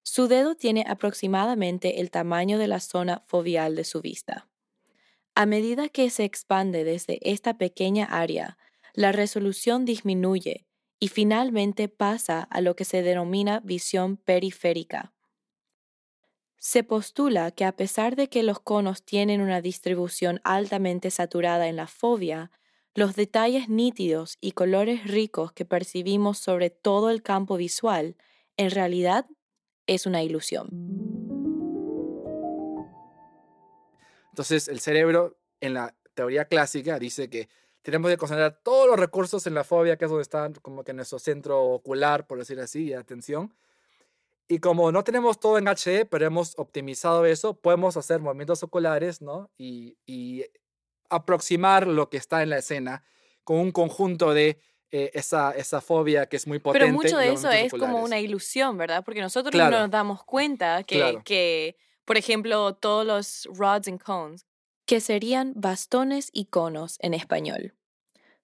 [0.03, 4.47] Su dedo tiene aproximadamente el tamaño de la zona foveal de su vista.
[5.39, 8.59] A medida que se expande desde esta pequeña área,
[8.93, 10.67] la resolución disminuye
[10.99, 15.13] y finalmente pasa a lo que se denomina visión periférica.
[16.57, 21.77] Se postula que a pesar de que los conos tienen una distribución altamente saturada en
[21.77, 22.51] la fobia,
[22.97, 28.17] los detalles nítidos y colores ricos que percibimos sobre todo el campo visual
[28.57, 29.25] en realidad
[29.87, 31.08] es una ilusión.
[34.39, 37.49] Entonces el cerebro en la teoría clásica dice que
[37.83, 40.93] tenemos que concentrar todos los recursos en la fobia, que es donde está como que
[40.93, 43.53] nuestro centro ocular, por decir así, de atención
[44.49, 49.21] y como no tenemos todo en HD, pero hemos optimizado eso, podemos hacer movimientos oculares,
[49.21, 49.51] ¿no?
[49.59, 50.45] Y, y
[51.11, 53.05] aproximar lo que está en la escena
[53.45, 54.59] con un conjunto de
[54.91, 56.87] eh, esa, esa fobia que es muy potente.
[56.87, 59.05] Pero mucho de eso es como una ilusión, ¿verdad?
[59.05, 61.77] Porque nosotros no nos damos cuenta que, que,
[62.09, 64.47] por ejemplo, todos los rods and cones,
[64.87, 67.75] que serían bastones y conos en español,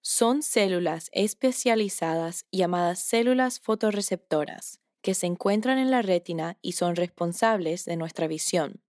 [0.01, 7.85] son células especializadas llamadas células fotorreceptoras que se encuentran en la retina y son responsables
[7.85, 8.83] de nuestra visión.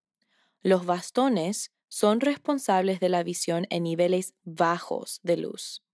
[0.61, 5.85] Los bastones son responsables de la visión en niveles bajos de luz.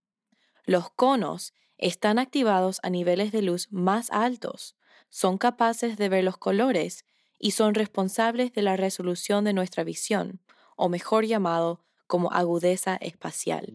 [0.65, 4.75] Los conos están activados a niveles de luz más altos,
[5.07, 7.05] son capaces de ver los colores
[7.43, 10.39] y son responsables de la resolución de nuestra visión,
[10.77, 13.73] o mejor llamado como agudeza espacial.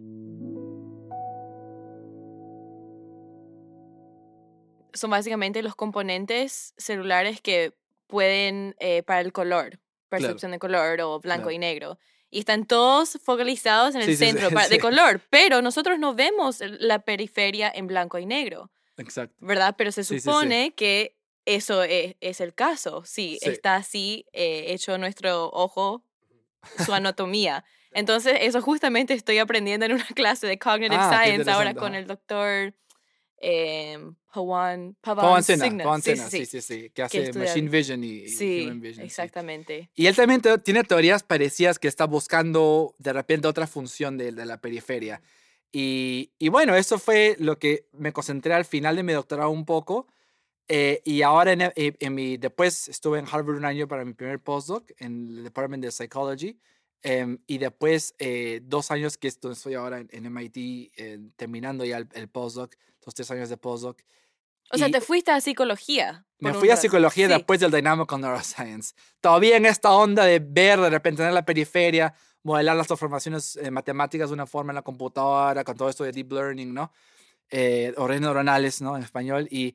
[4.95, 7.75] son básicamente los componentes celulares que
[8.09, 11.99] pueden eh, para el color, percepción de color o blanco y negro.
[12.31, 17.71] Y están todos focalizados en el centro de color, pero nosotros no vemos la periferia
[17.73, 18.73] en blanco y negro.
[18.97, 19.37] Exacto.
[19.41, 19.75] ¿Verdad?
[19.77, 23.03] Pero se supone que eso es, es, el caso.
[23.05, 26.05] Sí, está así eh, hecho nuestro ojo,
[26.85, 27.65] su anatomía.
[27.93, 32.07] Entonces, eso justamente estoy aprendiendo en una clase de Cognitive ah, Science ahora con el
[32.07, 32.75] doctor
[33.41, 33.99] eh,
[34.33, 38.25] Pawan, Pawan Sena, sí, sí, sí, que hace Machine Vision y,
[38.65, 39.05] Human Vision.
[39.05, 39.91] Exactamente.
[39.95, 44.45] Y él también tiene teorías parecidas que está buscando de repente otra función de, de
[44.45, 45.23] la periferia.
[45.73, 49.65] Y, y, bueno, eso fue lo que me concentré al final de mi doctorado un
[49.65, 50.07] poco.
[50.69, 54.39] Eh, y ahora, en, en, mi, después estuve en Harvard un año para mi primer
[54.39, 56.59] postdoc en el Department of Psychology.
[57.03, 62.29] Em, y después, eh, dos años que estoy ahora en, MIT, eh, terminando ya el,
[62.29, 62.75] postdoc,
[63.07, 64.03] los tres años de postdoc.
[64.71, 66.27] O sea, te fuiste a psicología.
[66.41, 68.95] Me fui a psicología después del Dynamical Neuroscience.
[69.21, 72.13] Todavía en esta onda de ver, de repente, en la periferia,
[72.43, 76.13] modelar las transformaciones eh, matemáticas de una forma en la computadora, con todo esto de
[76.13, 76.93] deep learning, ¿no?
[77.51, 78.95] o redes neuronales, ¿no?
[78.95, 79.49] En español.
[79.51, 79.75] Y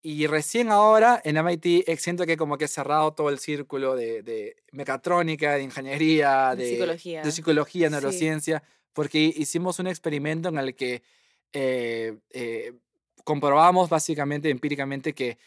[0.00, 4.22] y recién ahora en MIT siento que como que he cerrado todo el círculo de,
[4.22, 7.90] de mecatrónica, de ingeniería, de, psicología, de psicología.
[7.90, 11.02] neurociencia, porque hicimos un experimento en el que
[11.52, 12.74] eh, eh,
[13.24, 15.38] comprobamos básicamente, empíricamente, que,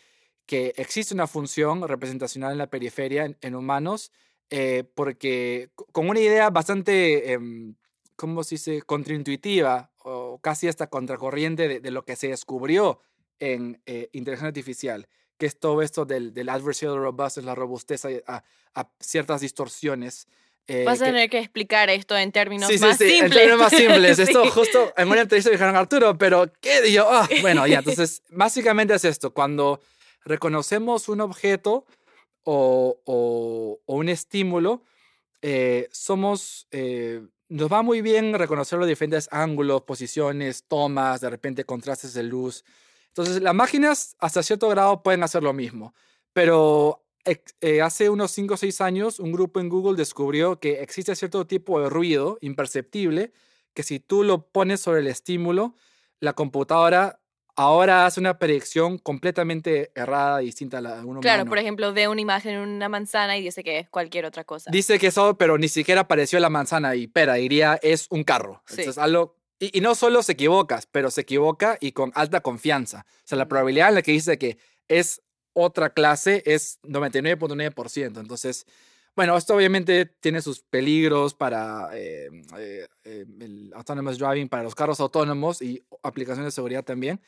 [0.46, 4.12] que existe una función representacional en la periferia en, humanos,
[4.50, 7.76] eh, porque con una idea bastante, em,
[8.18, 13.00] ¿cómo se dice?, contraintuitiva o casi hasta contracorriente de, de lo que se descubrió
[13.42, 18.44] en eh, inteligencia artificial, que es todo esto del, del adversarial robustness, la robustez a,
[18.76, 20.28] a, ciertas distorsiones.
[20.68, 23.24] Eh, Vas a tener que explicar esto en términos más sí, simples.
[23.24, 24.20] En términos más simples.
[24.30, 26.92] Esto justo en una entrevista dijeron Arturo, pero ¿qué?
[26.92, 29.34] yo, ah, bueno, ya, entonces, básicamente es esto.
[29.34, 29.82] Cuando
[30.24, 31.88] reconocemos un objeto
[32.44, 34.84] o, o, un estímulo,
[35.42, 36.68] eh, somos,
[37.50, 42.64] nos va muy bien reconocer los diferentes ángulos, posiciones, tomas, de repente contrastes de luz.
[43.12, 45.94] Entonces, las máquinas hasta cierto grado pueden hacer lo mismo,
[46.34, 51.16] pero eh, hace unos 5 o 6 años un grupo en Google descubrió que existe
[51.16, 53.32] cierto tipo de ruido imperceptible
[53.74, 55.76] que si tú lo pones sobre el estímulo,
[56.20, 57.20] la computadora
[57.56, 61.22] ahora hace una predicción completamente errada, distinta a la de un humano.
[61.22, 64.44] Claro, por ejemplo, ve una imagen en una manzana y dice que es cualquier otra
[64.44, 64.72] cosa.
[64.72, 68.64] Dice que eso, pero ni siquiera apareció la manzana y pera, diría es un carro.
[68.70, 73.06] Entonces, algo y, no solo se equivocas, pero se equivoca y con alta confianza.
[73.08, 74.58] O sea, la probabilidad en la que dice que
[74.88, 75.22] es
[75.54, 78.20] otra clase es 99.9%.
[78.20, 78.66] Entonces,
[79.16, 84.74] bueno, esto obviamente tiene sus peligros para eh, eh, eh, el autonomous driving, para los
[84.74, 87.22] carros autónomos y aplicaciones de seguridad también.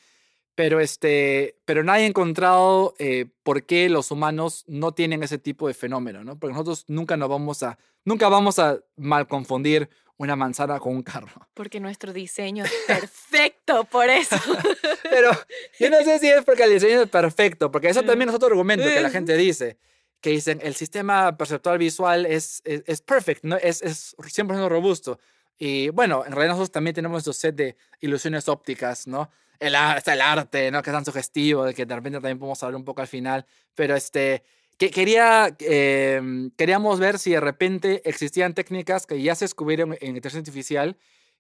[0.55, 5.67] pero, este, pero nadie ha encontrado eh, por qué los humanos no tienen ese tipo
[5.67, 6.37] de fenómeno, ¿no?
[6.39, 11.03] Porque nosotros nunca nos vamos a, nunca vamos a mal confundir una manzana con un
[11.03, 11.47] carro.
[11.53, 14.35] Porque nuestro diseño es perfecto, por eso.
[15.03, 15.31] pero
[15.79, 18.47] yo no sé si es porque el diseño es perfecto, porque eso también es otro
[18.47, 19.77] argumento que la gente dice,
[20.21, 23.57] que dicen el sistema perceptual visual es, es, es perfect, ¿no?
[23.57, 25.19] es, es 100% robusto.
[25.57, 29.29] Y bueno, en realidad nosotros también tenemos nuestro set de ilusiones ópticas, ¿no?
[29.59, 30.81] El, está el arte, ¿no?
[30.81, 33.45] Que es tan sugestivo, de que de repente también podemos hablar un poco al final.
[33.75, 34.43] Pero este,
[34.85, 40.97] em, queríamos ver si de repente existían técnicas que ya se descubrieron en inteligencia artificial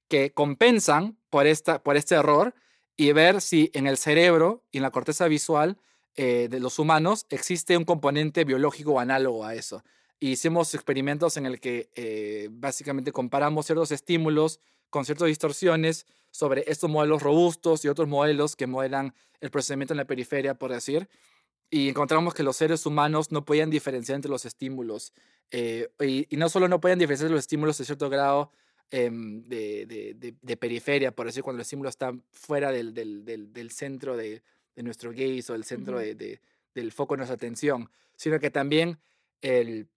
[0.07, 2.53] que compensan por este error
[2.95, 5.77] y ver si en el cerebro y en la corteza visual
[6.15, 9.83] eh, de los humanos existe un componente biológico análogo a eso.
[10.19, 16.89] Hicimos experimentos en el que eh, básicamente comparamos ciertos estímulos con ciertas distorsiones sobre estos
[16.89, 21.09] modelos robustos y otros modelos que modelan el procesamiento en la periferia, por decir,
[21.73, 25.11] y encontramos que los seres humanos no podían diferenciar entre los estímulos.
[25.49, 28.51] Eh, y, no solo no podían diferenciar los estímulos de cierto grado
[28.91, 34.15] em, de, de, periferia, por decir, cuando el estímulo está fuera del, del, del, centro
[34.15, 34.43] de,
[34.75, 38.99] nuestro gaze o el centro del foco de nuestra atención, sino que también
[39.41, 39.87] el,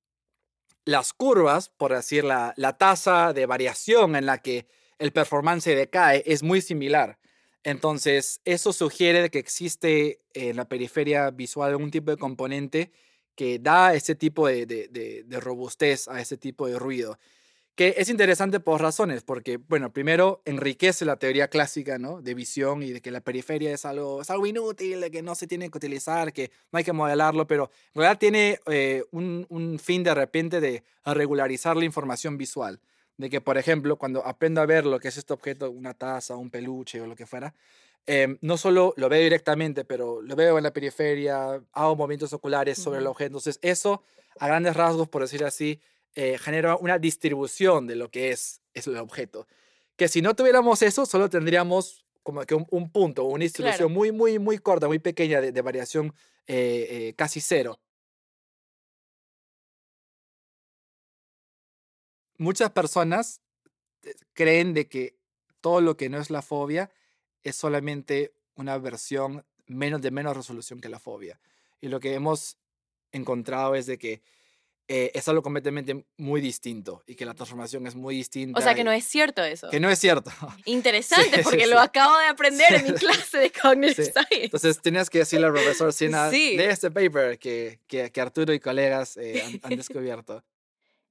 [0.86, 4.66] las curvas, por decir, la, la tasa de variación en la que
[4.98, 7.18] el performance decae es muy similar.
[7.66, 12.92] Entonces, eso sugiere que existe en la periferia visual algún tipo de componente
[13.34, 17.18] que da ese tipo de, robustez a ese tipo de ruido
[17.74, 22.22] que es interesante por razones, porque, bueno, primero enriquece la teoría clásica, ¿no?
[22.22, 25.46] De visión y de que la periferia es algo, es inútil, de que no se
[25.46, 30.02] tiene que utilizar, que no hay que modelarlo, pero en realidad tiene eh, un, fin
[30.04, 32.80] de repente de regularizar la información visual.
[33.16, 36.36] De que, por ejemplo, cuando aprendo a ver lo que es este objeto, una taza,
[36.36, 37.54] un peluche o lo que fuera,
[38.06, 42.78] em, no solo lo veo directamente, pero lo veo en la periferia, hago movimientos oculares
[42.78, 43.28] sobre el objeto.
[43.28, 44.02] Entonces, eso,
[44.38, 45.80] a grandes rasgos, por decir así,
[46.14, 49.46] eh, genera una distribución de lo que es, es el objeto.
[49.96, 54.40] Que si no tuviéramos eso, solo tendríamos como que un, punto, una distribución muy, muy,
[54.40, 56.12] muy corta, muy pequeña de, variación
[56.48, 57.78] eh, eh, casi cero.
[62.38, 63.40] Muchas personas
[64.34, 65.16] creen de que
[65.60, 66.90] todo lo que no es la fobia
[67.42, 71.40] es solamente una versión menos de menos resolución que la fobia.
[71.80, 72.58] Y lo que hemos
[73.12, 74.22] encontrado es de que
[74.88, 78.58] eh, es algo completamente muy distinto y que la transformación es muy distinta.
[78.58, 79.68] O sea, que no es cierto eso.
[79.68, 80.30] Que no es cierto.
[80.64, 84.44] Interesante, porque lo acabo de aprender en mi clase de Cognitive Science.
[84.44, 88.60] Entonces, tenías que decirle al profesor Sina de este paper que, que, que, Arturo y
[88.60, 90.44] colegas eh, han, han descubierto.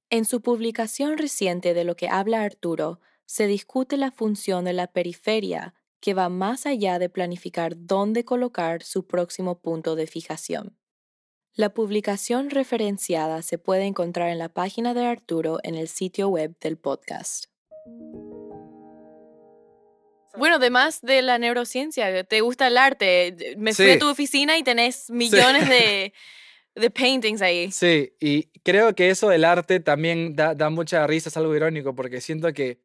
[0.08, 4.86] En su publicación reciente de lo que habla Arturo, se discute la función de la
[4.86, 10.78] periferia que va más allá de planificar dónde colocar su próximo punto de fijación.
[11.54, 16.56] La publicación referenciada se puede encontrar en la página de Arturo en el sitio web
[16.60, 17.46] del podcast.
[20.36, 23.56] Bueno, además de la neurociencia, te gusta el arte.
[23.56, 26.12] Me fui a tu oficina y tenés millones de,
[26.76, 27.70] de, paintings ahí.
[27.72, 31.94] Sí, y creo que eso del arte también da, da mucha risa, es algo irónico,
[31.94, 32.78] porque siento que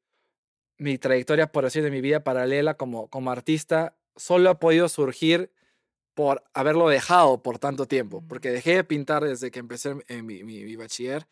[0.78, 5.52] mi trayectoria, por decir, de mi vida paralela como, como artista, solo ha podido surgir
[6.14, 10.44] por haberlo dejado por tanto tiempo, porque dejé de pintar desde que empecé en mi,
[10.44, 11.28] mi, bachiller,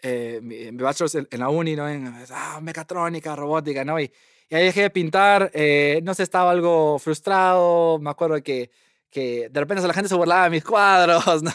[0.00, 1.88] eh, mi, mi, bachelor en la uni, ¿no?
[1.88, 4.00] En ah, mecatrónica, robótica, ¿no?
[4.00, 4.10] Y,
[4.48, 8.70] y, ahí dejé de pintar, eh, no sé, estaba algo frustrado, me acuerdo que,
[9.14, 11.52] que de repente la gente se burlaba de mis cuadros, ¿no?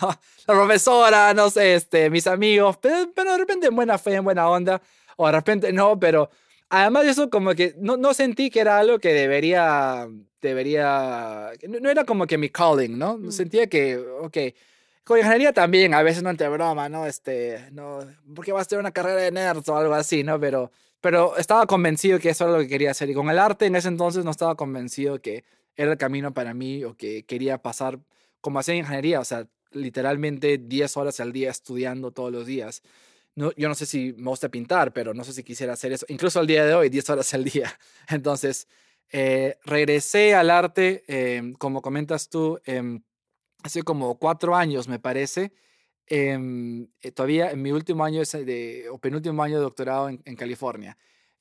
[0.48, 4.24] La profesora, no sé, este, mis amigos, pero, pero de repente en buena fe, en
[4.24, 4.82] buena onda,
[5.18, 6.30] o de repente no, pero
[6.70, 10.08] además de eso como que no, no sentí que era algo que debería
[10.42, 13.18] debería, no, era como que mi calling, ¿no?
[13.18, 13.32] Mm.
[13.32, 14.38] Sentía que, ok,
[15.04, 17.06] con ingeniería también, a veces no entre broma, ¿no?
[17.06, 18.00] Este, no,
[18.34, 20.40] porque vas a tener una carrera de nerds o algo así, ¿no?
[20.40, 23.10] Pero, pero estaba convencido que eso era lo que quería hacer.
[23.10, 25.44] Y con el arte en ese entonces no estaba convencido que
[25.80, 28.02] era el camino para mí o que quería pasar
[28.42, 32.82] como hacer ingeniería, o sea, literalmente 10 horas al día estudiando todos los días.
[33.36, 36.06] No, yo no sé si me gusta pintar, pero no sé si quisiera hacer eso.
[36.10, 37.80] Incluso al día de hoy, 10 horas al día.
[38.10, 38.68] Entonces,
[39.14, 43.02] eh, regresé al arte, em, como comentas tú, em,
[43.64, 45.54] hace como cuatro años, me parece.
[46.08, 50.98] Em, eh, todavía en mi último año de, o penúltimo año de doctorado en, California.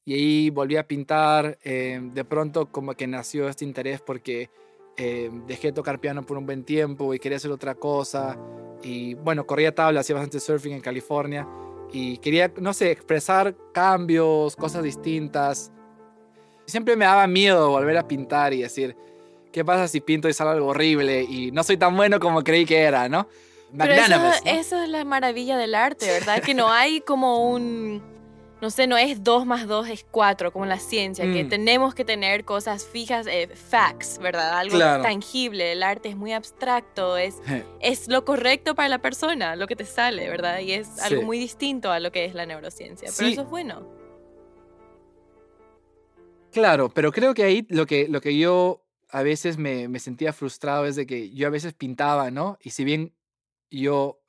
[0.09, 1.59] Y ahí volví a pintar.
[1.59, 4.48] de pronto, como que nació este interés porque
[4.96, 8.38] dejé de tocar piano por un buen tiempo y quería hacer otra cosa.
[8.82, 11.46] Y bueno, corría tabla, hacía bastante surfing en California.
[11.92, 15.72] Y quería, no sé, expresar cambios, cosas distintas
[16.64, 18.96] siempre me daba miedo volver a pintar y decir,
[19.52, 22.64] ¿qué pasa si pinto y sale algo horrible y no soy tan bueno como creí
[22.64, 23.28] que era, ¿no?
[23.76, 24.14] Pero eso,
[24.46, 26.42] eso es la maravilla del arte, ¿verdad?
[26.42, 28.02] que no hay como un
[28.61, 31.48] no sé, no es 2 más 2 es 4, como en la ciencia, que Mm.
[31.48, 34.59] tenemos que tener cosas fijas, eh, facts, ¿verdad?
[34.59, 35.02] Algo Claro.
[35.02, 35.72] tangible.
[35.72, 37.36] El arte es muy abstracto, es,
[37.80, 40.59] es lo correcto para la persona, lo que te sale, ¿verdad?
[40.61, 43.11] Y es algo muy distinto a lo que es la neurociencia.
[43.16, 43.86] Pero eso es bueno.
[46.52, 50.32] Claro, pero creo que ahí lo que, lo que yo a veces me, me sentía
[50.32, 52.59] frustrado es de que yo a veces pintaba, ¿no?
[52.61, 53.14] Y si bien
[53.70, 54.20] yo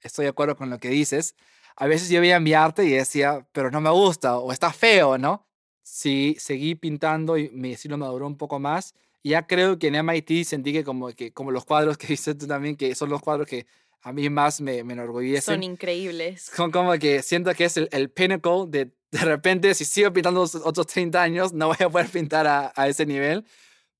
[0.00, 1.36] estoy de acuerdo con lo que dices,
[1.76, 5.18] a veces yo veía mi arte y decía, pero no me gusta o está feo,
[5.18, 5.46] ¿no?
[5.82, 8.94] Sí, seguí pintando y mi estilo maduró un poco más.
[9.22, 12.36] Y ya creo que en MIT sentí que como, que como los cuadros que dices
[12.38, 13.66] tú también, que son los cuadros que
[14.02, 16.50] a mí más me, me enorgullecen Son increíbles.
[16.54, 20.42] son como que siento que es el, el pinnacle de de repente si sigo pintando
[20.42, 23.44] otros 30 años no voy a poder pintar a, a ese nivel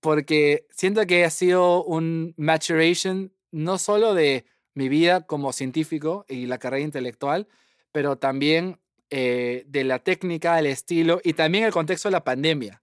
[0.01, 6.47] porque siento que ha sido un maturation no solo de mi vida como científico y
[6.47, 7.49] la carrera intelectual
[7.97, 8.79] pero también
[9.09, 12.83] eh, de la técnica, el estilo y también el contexto de la pandemia,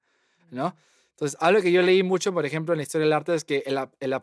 [0.49, 0.75] ¿no?
[1.11, 3.61] Entonces, algo que yo leí mucho, por ejemplo, en la historia del arte es que
[3.67, 4.19] el, el,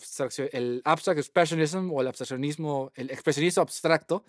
[0.53, 4.24] el abstract expressionism o el abstraccionismo, el expresionismo abstracto,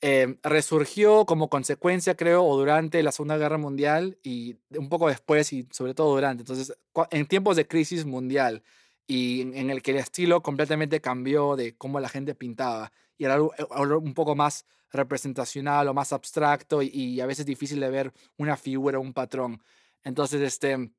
[0.00, 5.52] eh, resurgió como consecuencia, creo, o durante la Segunda Guerra Mundial y un poco después
[5.52, 6.44] y sobre todo durante.
[6.44, 6.78] Entonces,
[7.10, 8.62] en tiempos de crisis mundial
[9.06, 13.26] y en, en el que el estilo completamente cambió de cómo la gente pintaba y
[13.26, 17.80] era algo, algo un poco más representacional o más abstracto y, y a veces difícil
[17.80, 19.62] de ver una figura, un patrón.
[20.04, 20.92] Entonces, este,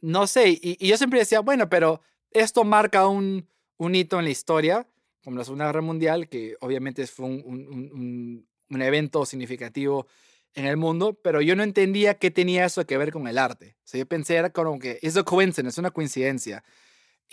[0.00, 2.00] no sé, y, y yo siempre decía, bueno, pero
[2.30, 4.86] esto marca un, un hito en la historia,
[5.22, 7.68] como la Segunda Guerra Mundial, que obviamente fue un, un-
[8.70, 10.06] un- evento significativo
[10.54, 13.76] en el mundo, pero yo no entendía qué tenía eso que ver con el arte.
[13.78, 16.64] O sea, yo pensé, era como que es a coincidence, es una coincidencia.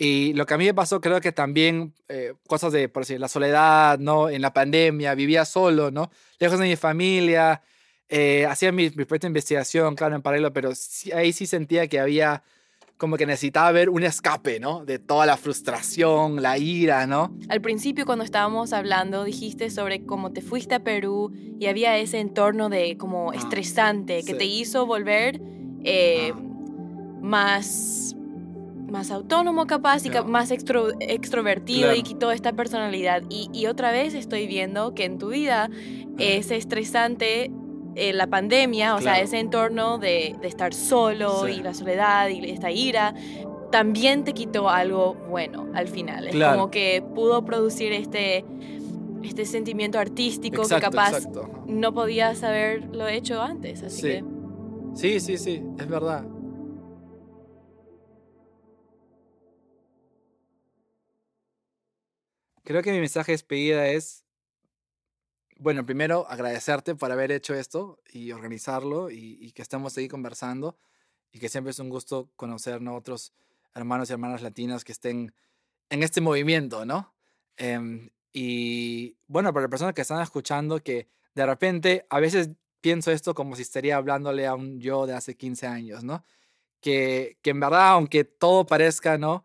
[0.02, 3.20] Y lo que a mí me pasó, creo que también eh, cosas de, por decir,
[3.20, 4.30] la soledad, ¿no?
[4.30, 6.10] En la pandemia, vivía solo, ¿no?
[6.38, 7.60] Lejos de mi familia,
[8.08, 12.00] eh, hacía mi, mi propia investigación, claro, en paralelo, pero sí- ahí sí sentía que
[12.00, 12.42] había
[12.96, 14.86] como que necesitaba ver un escape, ¿no?
[14.86, 17.36] De toda la frustración, la ira, ¿no?
[17.50, 22.20] Al principio, cuando estábamos hablando, dijiste sobre cómo te fuiste a Perú y había ese
[22.20, 24.38] entorno de como Ah, estresante que sí.
[24.38, 25.40] te hizo volver
[25.84, 26.40] eh, Ah.
[27.22, 28.14] más,
[28.90, 32.02] más autónomo capaz y más extro- extrovertido y Claro.
[32.08, 33.22] quitó esta personalidad.
[33.28, 35.70] Y, y otra vez estoy viendo que en tu vida
[36.18, 37.50] es estresante
[37.96, 39.24] eh, la pandemia, o sea, Claro.
[39.24, 41.54] ese entorno de, de estar solo Sí.
[41.58, 43.14] y la soledad y esta ira,
[43.72, 46.26] también te quitó algo bueno al final.
[46.28, 46.56] Es Claro.
[46.58, 48.44] como que pudo producir este,
[49.22, 51.50] este sentimiento artístico Exacto, que capaz exacto.
[51.66, 53.82] no podías haberlo hecho antes.
[53.82, 54.08] Así Sí.
[54.08, 54.24] que
[54.94, 56.24] Sí, sí, sí, es verdad.
[62.70, 64.24] Creo que mi mensaje de despedida es,
[65.56, 70.78] bueno, primero agradecerte por haber hecho esto y organizarlo y, y que estemos ahí conversando
[71.32, 72.94] y que siempre es un gusto conocer ¿no?
[72.94, 73.32] otros
[73.74, 75.34] hermanos y hermanas latinas que estén
[75.88, 77.12] en este movimiento, ¿no?
[77.56, 82.50] Em, y bueno, para las personas que están escuchando, que de repente a veces
[82.80, 86.24] pienso esto como si estaría hablándole a un yo de hace 15 años, ¿no?
[86.80, 89.44] Que, que en verdad, aunque todo parezca, ¿no?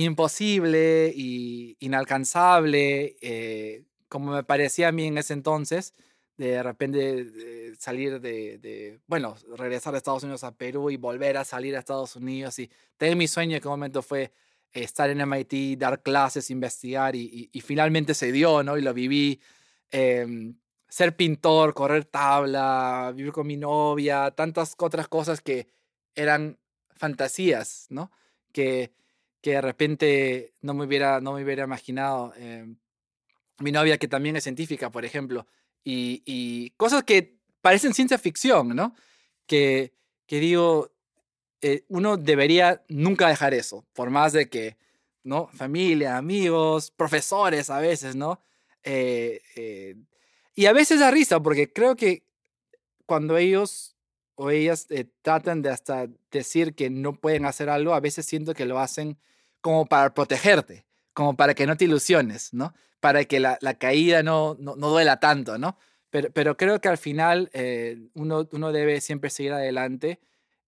[0.00, 5.92] Imposible y inalcanzable, eh, como me parecía a mí en ese entonces,
[6.36, 11.36] de repente eh, salir de, de, bueno, regresar de Estados Unidos a Perú y volver
[11.36, 12.60] a salir a Estados Unidos.
[12.60, 14.32] Y también mi sueño en aquel momento fue
[14.72, 18.78] estar en MIT, dar clases, investigar y finalmente se dio, ¿no?
[18.78, 19.40] Y lo viví.
[19.90, 20.56] em,
[20.88, 25.66] ser pintor, correr tabla, vivir con mi novia, tantas otras cosas que
[26.14, 26.58] eran
[26.96, 28.10] fantasías, ¿no?
[28.52, 28.92] Que,
[29.40, 32.34] que de repente no me hubiera, no me hubiera imaginado.
[32.36, 32.76] em,
[33.58, 35.46] mi novia, que también es científica, por ejemplo,
[35.84, 38.94] y, cosas que parecen ciencia ficción, ¿no?
[39.46, 39.94] Que,
[40.26, 40.92] que digo,
[41.60, 44.76] eh, uno debería nunca dejar eso, por más de que,
[45.24, 45.48] ¿no?
[45.48, 48.40] Familia, amigos, profesores a veces, ¿no?
[48.84, 49.96] Eh, eh,
[50.54, 52.24] y a veces da risa, porque creo que
[53.06, 53.96] cuando ellos
[54.40, 58.54] o ellas eh, tratan de hasta decir que no pueden hacer algo, a veces siento
[58.54, 59.18] que lo hacen
[59.60, 62.72] como para protegerte, como para que no te ilusiones, ¿no?
[63.00, 65.76] Para que la, la caída no, no, no duela tanto, ¿no?
[66.10, 70.20] Pero, pero creo que al final eh, uno, uno debe siempre seguir adelante,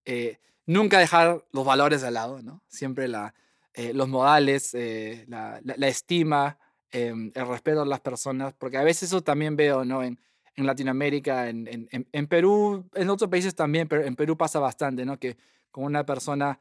[0.04, 2.62] eh, nunca dejar los valores de lado, ¿no?
[2.68, 3.34] Siempre la,
[3.74, 6.58] eh, los modales, eh, la, la- estima,
[6.90, 10.02] em, el respeto a las personas, porque a veces eso también veo, ¿no?
[10.02, 10.18] En,
[10.60, 14.58] en Latinoamérica, en, en, en- en Perú, en otros países también, pero en Perú pasa
[14.60, 15.18] bastante, ¿no?
[15.18, 15.36] Que
[15.70, 16.60] con una persona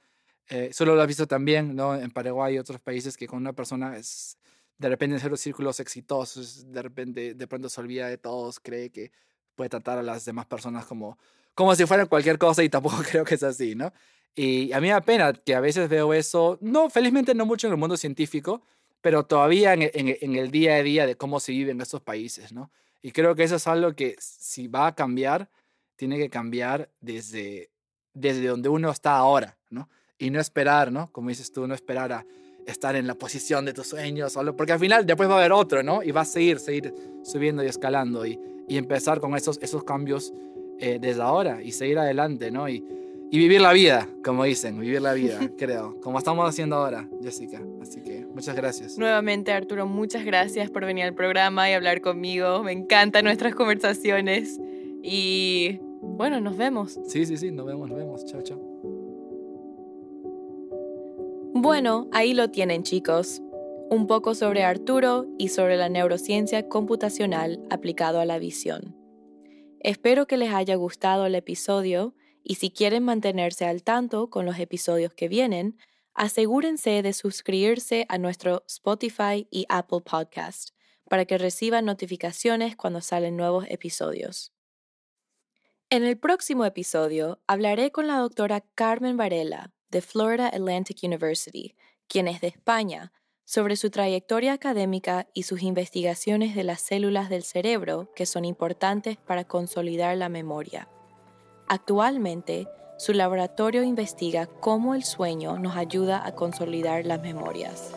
[0.52, 1.96] Eh, solo lo has visto también, ¿no?
[1.96, 4.38] En Paraguay y otros países que con una persona es
[4.80, 8.90] de repente en los círculos exitosos, de repente de pronto se olvida de todos, cree
[8.90, 9.12] que
[9.56, 11.18] puede tratar a las demás personas como,
[11.54, 13.94] como si fueran cualquier cosa y tampoco creo que es así, ¿no?
[14.36, 17.68] Y a mí me da pena que a veces veo eso, no, felizmente no mucho
[17.68, 18.64] en el mundo científico,
[19.02, 22.52] pero todavía en, en, el día a día de cómo se vive en estos países,
[22.54, 22.72] ¿no?
[23.02, 25.50] Y creo que eso es algo que si va a cambiar,
[25.96, 27.70] tiene que cambiar desde,
[28.14, 29.90] desde donde uno está ahora, ¿no?
[30.18, 31.12] Y no esperar, ¿no?
[31.12, 32.26] Como dices tú, no esperar a
[32.66, 35.52] estar en la posición de tus sueños, solo, porque al final después va a haber
[35.52, 36.04] otro, ¿no?
[36.04, 36.94] Y va a seguir, seguir
[37.24, 40.34] subiendo y escalando y, y empezar con esos, esos cambios
[40.80, 42.70] eh, desde ahora y seguir adelante, ¿no?
[42.70, 42.84] Y,
[43.32, 47.62] y vivir la vida, como dicen, vivir la vida, creo, como estamos haciendo ahora, Jessica.
[47.82, 48.09] Así que
[48.40, 48.98] muchas gracias.
[48.98, 52.64] Nuevamente, Arturo, muchas gracias por venir al programa y hablar conmigo.
[52.64, 54.58] Me encantan nuestras conversaciones
[55.04, 56.98] y bueno, nos vemos.
[57.06, 58.26] Sí, sí, sí, nos vemos, nos vemos.
[58.26, 58.58] Chao, chao.
[61.54, 63.42] Bueno, ahí lo tienen chicos.
[63.90, 68.96] Un poco sobre Arturo y sobre la neurociencia computacional aplicado a la visión.
[69.82, 72.14] Espero que les haya gustado el episodio
[72.44, 75.76] y si quieren mantenerse al tanto con los episodios que vienen,
[76.20, 80.72] asegúrense de suscribirse a nuestro Spotify y Apple Podcast
[81.10, 84.52] para que reciban notificaciones cuando salen nuevos episodios.
[85.90, 91.78] En el próximo episodio hablaré con la doctora Carmen Varela de Florida Atlantic University,
[92.10, 93.14] quien es de España,
[93.46, 99.16] sobre su trayectoria académica y sus investigaciones de las células del cerebro que son importantes
[99.16, 100.90] para consolidar la memoria.
[101.70, 102.68] Actualmente,
[103.00, 107.92] su laboratorio investiga cómo el sueño nos ayuda a consolidar las memorias.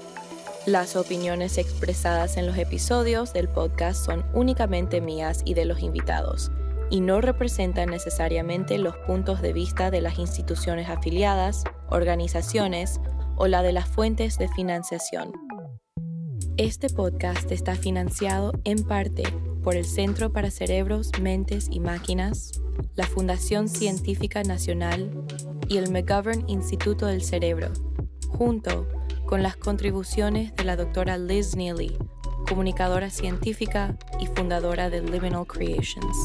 [0.65, 6.53] Las opiniones expresadas en los episodios del podcast son únicamente mías y de los invitados
[6.89, 13.01] y no representan necesariamente los puntos de vista de las instituciones afiliadas, organizaciones
[13.35, 15.33] o la de las fuentes de financiación.
[16.59, 19.23] Este podcast está financiado en parte
[19.65, 22.61] por el Centro para Cerebros, Mentes y Máquinas,
[22.95, 25.11] la Fundación Científica Nacional
[25.69, 27.69] y el McGovern Instituto del Cerebro,
[28.29, 28.87] junto
[29.25, 31.97] con las contribuciones de la doctora Liz Neely,
[32.47, 36.23] comunicadora científica y fundadora de Liminal Creations.